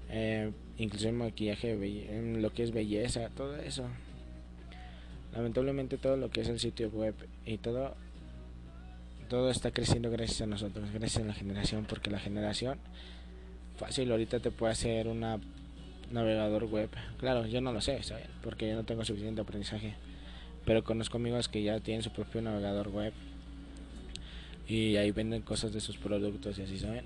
eh, 0.09 0.51
incluso 0.77 1.11
maquillaje, 1.11 1.75
lo 2.37 2.53
que 2.53 2.63
es 2.63 2.71
belleza, 2.71 3.29
todo 3.29 3.55
eso. 3.57 3.85
Lamentablemente 5.33 5.97
todo 5.97 6.17
lo 6.17 6.29
que 6.29 6.41
es 6.41 6.49
el 6.49 6.59
sitio 6.59 6.89
web 6.89 7.13
y 7.45 7.57
todo 7.57 7.95
todo 9.29 9.49
está 9.49 9.71
creciendo 9.71 10.11
gracias 10.11 10.41
a 10.41 10.45
nosotros, 10.45 10.91
gracias 10.91 11.23
a 11.23 11.27
la 11.27 11.33
generación, 11.33 11.85
porque 11.85 12.11
la 12.11 12.19
generación 12.19 12.77
fácil 13.77 14.11
ahorita 14.11 14.39
te 14.39 14.51
puede 14.51 14.73
hacer 14.73 15.07
una 15.07 15.39
navegador 16.11 16.65
web. 16.65 16.89
Claro, 17.19 17.45
yo 17.45 17.61
no 17.61 17.73
lo 17.73 17.81
sé, 17.81 17.99
Porque 18.43 18.69
yo 18.69 18.75
no 18.75 18.83
tengo 18.83 19.03
suficiente 19.03 19.41
aprendizaje. 19.41 19.95
Pero 20.65 20.83
conozco 20.83 21.17
amigos 21.17 21.47
que 21.47 21.63
ya 21.63 21.79
tienen 21.79 22.03
su 22.03 22.11
propio 22.11 22.41
navegador 22.41 22.89
web. 22.89 23.13
Y 24.67 24.95
ahí 24.97 25.11
venden 25.11 25.41
cosas 25.41 25.73
de 25.73 25.81
sus 25.81 25.97
productos 25.97 26.57
y 26.57 26.63
así, 26.63 26.79
¿saben? 26.79 27.05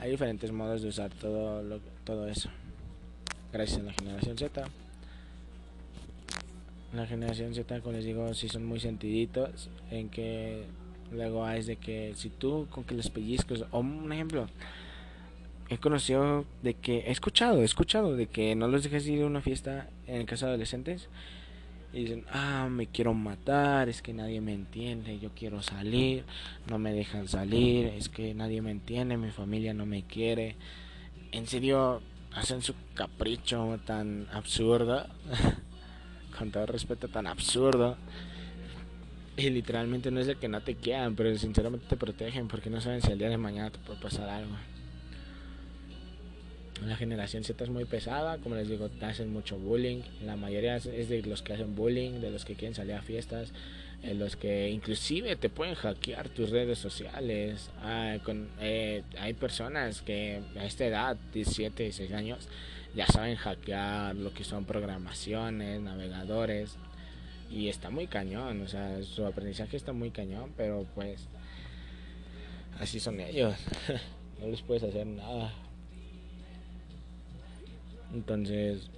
Hay 0.00 0.12
diferentes 0.12 0.52
modos 0.52 0.82
de 0.82 0.88
usar 0.88 1.10
todo, 1.10 1.62
lo, 1.62 1.80
todo 2.04 2.28
eso. 2.28 2.48
Gracias 3.52 3.80
a 3.80 3.82
la 3.82 3.92
generación 3.92 4.38
Z. 4.38 4.64
La 6.92 7.06
generación 7.06 7.54
Z, 7.54 7.80
como 7.80 7.96
les 7.96 8.04
digo, 8.04 8.32
si 8.34 8.48
son 8.48 8.64
muy 8.64 8.80
sentiditos. 8.80 9.68
En 9.90 10.08
que 10.08 10.64
luego 11.10 11.48
es 11.48 11.66
de 11.66 11.76
que 11.76 12.12
si 12.14 12.30
tú 12.30 12.66
con 12.70 12.84
que 12.84 12.94
les 12.94 13.10
pellizcos, 13.10 13.64
o 13.70 13.80
un 13.80 14.12
ejemplo, 14.12 14.48
he 15.68 15.78
conocido 15.78 16.44
de 16.62 16.74
que, 16.74 16.98
he 16.98 17.10
escuchado, 17.10 17.60
he 17.60 17.64
escuchado 17.64 18.16
de 18.16 18.26
que 18.26 18.54
no 18.54 18.68
los 18.68 18.84
dejes 18.84 19.06
ir 19.06 19.22
a 19.22 19.26
una 19.26 19.42
fiesta 19.42 19.88
en 20.06 20.26
casa 20.26 20.46
de 20.46 20.52
adolescentes 20.52 21.08
y 21.92 22.00
dicen, 22.00 22.24
ah, 22.30 22.68
me 22.70 22.86
quiero 22.86 23.14
matar, 23.14 23.88
es 23.88 24.02
que 24.02 24.12
nadie 24.12 24.40
me 24.40 24.52
entiende, 24.52 25.18
yo 25.18 25.30
quiero 25.34 25.62
salir, 25.62 26.24
no 26.68 26.78
me 26.78 26.92
dejan 26.92 27.28
salir, 27.28 27.86
es 27.86 28.08
que 28.08 28.34
nadie 28.34 28.60
me 28.60 28.70
entiende, 28.70 29.16
mi 29.16 29.30
familia 29.30 29.72
no 29.72 29.86
me 29.86 30.02
quiere. 30.02 30.56
En 31.32 31.46
serio, 31.46 32.02
hacen 32.34 32.62
su 32.62 32.74
capricho 32.94 33.80
tan 33.86 34.28
absurdo, 34.32 35.06
con 36.38 36.50
todo 36.50 36.66
respeto, 36.66 37.08
tan 37.08 37.26
absurdo. 37.26 37.96
Y 39.36 39.50
literalmente 39.50 40.10
no 40.10 40.20
es 40.20 40.26
de 40.26 40.34
que 40.34 40.48
no 40.48 40.60
te 40.60 40.74
quieran, 40.74 41.14
pero 41.14 41.36
sinceramente 41.38 41.86
te 41.88 41.96
protegen 41.96 42.48
porque 42.48 42.70
no 42.70 42.80
saben 42.80 43.00
si 43.00 43.12
el 43.12 43.18
día 43.18 43.30
de 43.30 43.38
mañana 43.38 43.70
te 43.70 43.78
puede 43.78 44.00
pasar 44.00 44.28
algo. 44.28 44.56
La 46.86 46.96
generación 46.96 47.42
Z 47.42 47.64
es 47.64 47.70
muy 47.70 47.84
pesada, 47.84 48.38
como 48.38 48.54
les 48.54 48.68
digo, 48.68 48.88
hacen 49.00 49.32
mucho 49.32 49.58
bullying. 49.58 50.02
La 50.24 50.36
mayoría 50.36 50.76
es 50.76 51.08
de 51.08 51.22
los 51.22 51.42
que 51.42 51.54
hacen 51.54 51.74
bullying, 51.74 52.20
de 52.20 52.30
los 52.30 52.44
que 52.44 52.54
quieren 52.54 52.74
salir 52.74 52.94
a 52.94 53.02
fiestas, 53.02 53.52
en 54.02 54.18
los 54.18 54.36
que 54.36 54.70
inclusive 54.70 55.34
te 55.36 55.48
pueden 55.48 55.74
hackear 55.74 56.28
tus 56.28 56.50
redes 56.50 56.78
sociales. 56.78 57.70
Ah, 57.82 58.16
con, 58.24 58.48
eh, 58.60 59.02
hay 59.18 59.34
personas 59.34 60.02
que 60.02 60.40
a 60.56 60.64
esta 60.64 60.86
edad, 60.86 61.16
17, 61.32 61.82
16 61.82 62.12
años, 62.12 62.48
ya 62.94 63.06
saben 63.06 63.36
hackear 63.36 64.14
lo 64.14 64.32
que 64.32 64.44
son 64.44 64.64
programaciones, 64.64 65.80
navegadores. 65.80 66.76
Y 67.50 67.68
está 67.68 67.90
muy 67.90 68.06
cañón, 68.06 68.62
o 68.62 68.68
sea, 68.68 69.02
su 69.02 69.24
aprendizaje 69.26 69.76
está 69.76 69.92
muy 69.92 70.10
cañón, 70.10 70.52
pero 70.56 70.86
pues 70.94 71.26
así 72.78 73.00
son 73.00 73.20
ellos. 73.20 73.56
no 74.40 74.46
les 74.48 74.62
puedes 74.62 74.84
hacer 74.84 75.06
nada. 75.06 75.52
Entonces, 78.12 78.90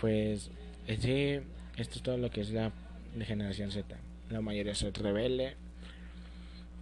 pues, 0.00 0.50
ese, 0.86 1.42
esto 1.76 1.96
es 1.96 2.02
todo 2.02 2.16
lo 2.16 2.30
que 2.30 2.40
es 2.40 2.50
la 2.50 2.72
generación 3.20 3.70
Z. 3.70 3.96
La 4.30 4.40
mayoría 4.40 4.72
es 4.72 4.82
rebelde. 4.98 5.56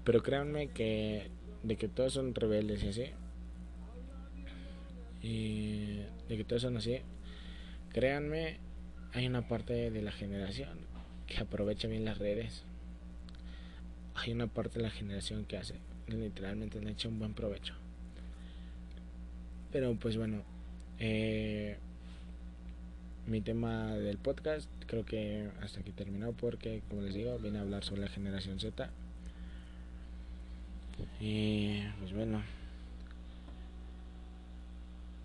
Pero 0.05 0.22
créanme 0.22 0.68
que 0.68 1.30
de 1.62 1.76
que 1.76 1.89
todos 1.89 2.12
son 2.12 2.35
rebeldes 2.35 2.82
y 2.85 2.89
así. 2.89 3.07
Y 5.22 5.97
de 6.28 6.37
que 6.37 6.45
todos 6.45 6.62
son 6.62 6.76
así. 6.76 7.01
Créanme, 7.93 8.59
hay 9.12 9.26
una 9.26 9.49
parte 9.49 9.91
de 9.91 10.03
la 10.03 10.12
generación 10.12 10.78
que 11.26 11.39
aprovecha 11.39 11.89
bien 11.89 12.05
las 12.05 12.18
redes. 12.18 12.64
Hay 14.14 14.32
una 14.32 14.47
parte 14.47 14.78
de 14.78 14.82
la 14.82 14.91
generación 14.91 15.45
que 15.45 15.57
hace, 15.57 15.74
literalmente 16.07 16.80
le 16.80 16.91
echa 16.91 17.09
un 17.09 17.18
buen 17.18 17.35
provecho. 17.35 17.74
Pero 19.72 19.95
pues 19.95 20.16
bueno, 20.16 20.43
eh, 21.07 21.76
mi 23.26 23.42
tema 23.42 23.92
del 23.92 24.16
podcast 24.16 24.70
creo 24.86 25.05
que 25.05 25.50
hasta 25.62 25.80
aquí 25.80 25.90
terminó 25.90 26.32
porque, 26.32 26.80
como 26.88 27.02
les 27.02 27.12
digo, 27.12 27.38
vine 27.38 27.59
a 27.59 27.61
hablar 27.61 27.84
sobre 27.84 28.00
la 28.00 28.09
generación 28.09 28.59
Z. 28.59 28.88
Y 31.20 31.82
pues 31.98 32.14
bueno, 32.14 32.40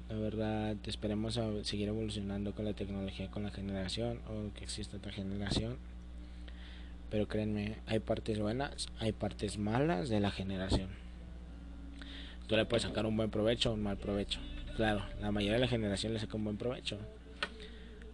la 0.10 0.16
verdad 0.18 0.76
esperemos 0.84 1.38
a 1.38 1.64
seguir 1.64 1.88
evolucionando 1.88 2.54
con 2.54 2.66
la 2.66 2.74
tecnología, 2.74 3.32
con 3.32 3.44
la 3.44 3.52
generación 3.52 4.20
o 4.28 4.54
que 4.54 4.66
exista 4.66 4.98
otra 4.98 5.14
generación. 5.14 5.78
Pero 7.10 7.30
créanme, 7.30 7.78
hay 7.88 8.00
partes 8.00 8.38
buenas, 8.38 8.90
hay 9.00 9.14
partes 9.14 9.58
malas 9.58 10.10
de 10.10 10.20
la 10.20 10.30
generación. 10.30 10.90
Tú 12.48 12.58
le 12.58 12.66
puedes 12.66 12.84
sacar 12.84 13.06
un 13.06 13.16
buen 13.16 13.30
provecho 13.30 13.72
o 13.72 13.76
un 13.76 13.84
mal 13.84 13.96
provecho 13.96 14.42
claro, 14.76 15.04
la 15.22 15.32
mayoría 15.32 15.56
de 15.56 15.62
la 15.62 15.68
generación 15.68 16.14
le 16.14 16.20
saca 16.20 16.38
un 16.38 16.44
buen 16.44 16.58
provecho. 16.58 16.98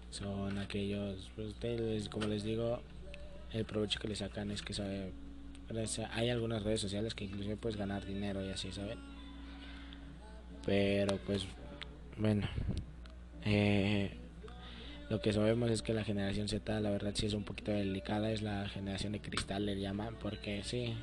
Son 0.10 0.58
aquellos, 0.58 1.30
pues, 1.36 2.10
como 2.10 2.28
les 2.28 2.44
digo, 2.44 2.82
el 3.52 3.66
provecho 3.66 4.00
que 4.00 4.08
le 4.08 4.16
sacan 4.16 4.52
es 4.52 4.62
que 4.62 4.74
sabe, 4.74 5.12
hay 6.12 6.30
algunas 6.30 6.64
redes 6.64 6.82
sociales 6.82 7.16
que 7.16 7.26
inclusive 7.26 7.58
puedes 7.58 7.78
ganar 7.78 8.06
dinero 8.06 8.46
y 8.46 8.50
así, 8.50 8.72
¿saben? 8.72 9.00
Pero 10.66 11.18
pues, 11.26 11.46
bueno, 12.18 12.48
eh, 13.44 14.12
lo 15.10 15.22
que 15.22 15.34
sabemos 15.34 15.70
es 15.70 15.82
que 15.82 15.94
la 15.94 16.04
generación 16.04 16.48
Z, 16.48 16.80
la 16.80 16.90
verdad, 16.90 17.12
sí 17.14 17.28
es 17.28 17.34
un 17.34 17.44
poquito 17.44 17.72
delicada, 17.72 18.32
es 18.32 18.42
la 18.42 18.68
generación 18.70 19.14
de 19.14 19.22
cristal, 19.22 19.66
le 19.66 19.80
llaman, 19.80 20.16
porque 20.20 20.64
sí, 20.64 20.94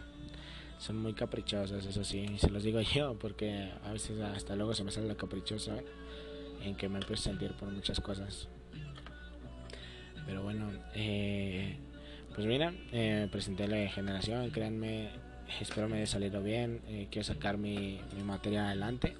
son 0.82 0.96
muy 0.96 1.12
caprichosas, 1.14 1.86
eso 1.86 2.02
sí, 2.02 2.26
y 2.34 2.38
se 2.38 2.50
los 2.50 2.64
digo 2.64 2.80
yo, 2.94 3.16
porque 3.18 3.70
a 3.84 3.92
veces 3.92 4.20
hasta 4.20 4.56
luego 4.56 4.74
se 4.74 4.82
me 4.82 4.90
sale 4.90 5.06
la 5.06 5.14
caprichosa 5.14 5.76
en 6.64 6.74
que 6.74 6.88
me 6.88 6.98
empiezo 6.98 7.22
a 7.22 7.32
sentir 7.32 7.52
por 7.52 7.70
muchas 7.70 8.00
cosas. 8.00 8.48
Pero 10.26 10.42
bueno, 10.42 10.70
eh, 10.94 11.76
pues 12.34 12.46
mira, 12.46 12.72
eh, 12.92 13.28
presenté 13.30 13.68
la 13.68 13.88
generación, 13.90 14.50
créanme, 14.50 15.10
espero 15.60 15.88
me 15.88 15.98
haya 15.98 16.06
salido 16.06 16.42
bien. 16.42 16.80
Eh, 16.88 17.08
quiero 17.10 17.24
sacar 17.24 17.58
mi, 17.58 18.00
mi 18.16 18.24
materia 18.24 18.66
adelante. 18.66 19.14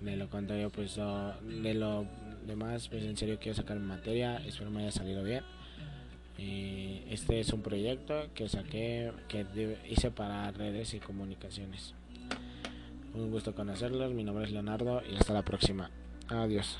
De 0.00 0.16
lo 0.16 0.28
contrario, 0.28 0.70
pues 0.70 0.96
de 0.96 1.74
lo 1.74 2.06
demás, 2.46 2.88
pues 2.88 3.04
en 3.04 3.16
serio 3.16 3.38
quiero 3.40 3.56
sacar 3.56 3.78
mi 3.78 3.86
materia. 3.86 4.36
Espero 4.46 4.70
me 4.70 4.82
haya 4.82 4.92
salido 4.92 5.22
bien. 5.22 5.44
Y 6.42 7.04
este 7.08 7.38
es 7.38 7.52
un 7.52 7.62
proyecto 7.62 8.28
que 8.34 8.48
saqué, 8.48 9.12
que 9.28 9.46
hice 9.88 10.10
para 10.10 10.50
redes 10.50 10.92
y 10.94 10.98
comunicaciones. 10.98 11.94
Un 13.14 13.30
gusto 13.30 13.54
conocerlos. 13.54 14.12
Mi 14.12 14.24
nombre 14.24 14.44
es 14.44 14.50
Leonardo 14.50 15.02
y 15.08 15.14
hasta 15.14 15.34
la 15.34 15.42
próxima. 15.42 15.90
Adiós. 16.28 16.78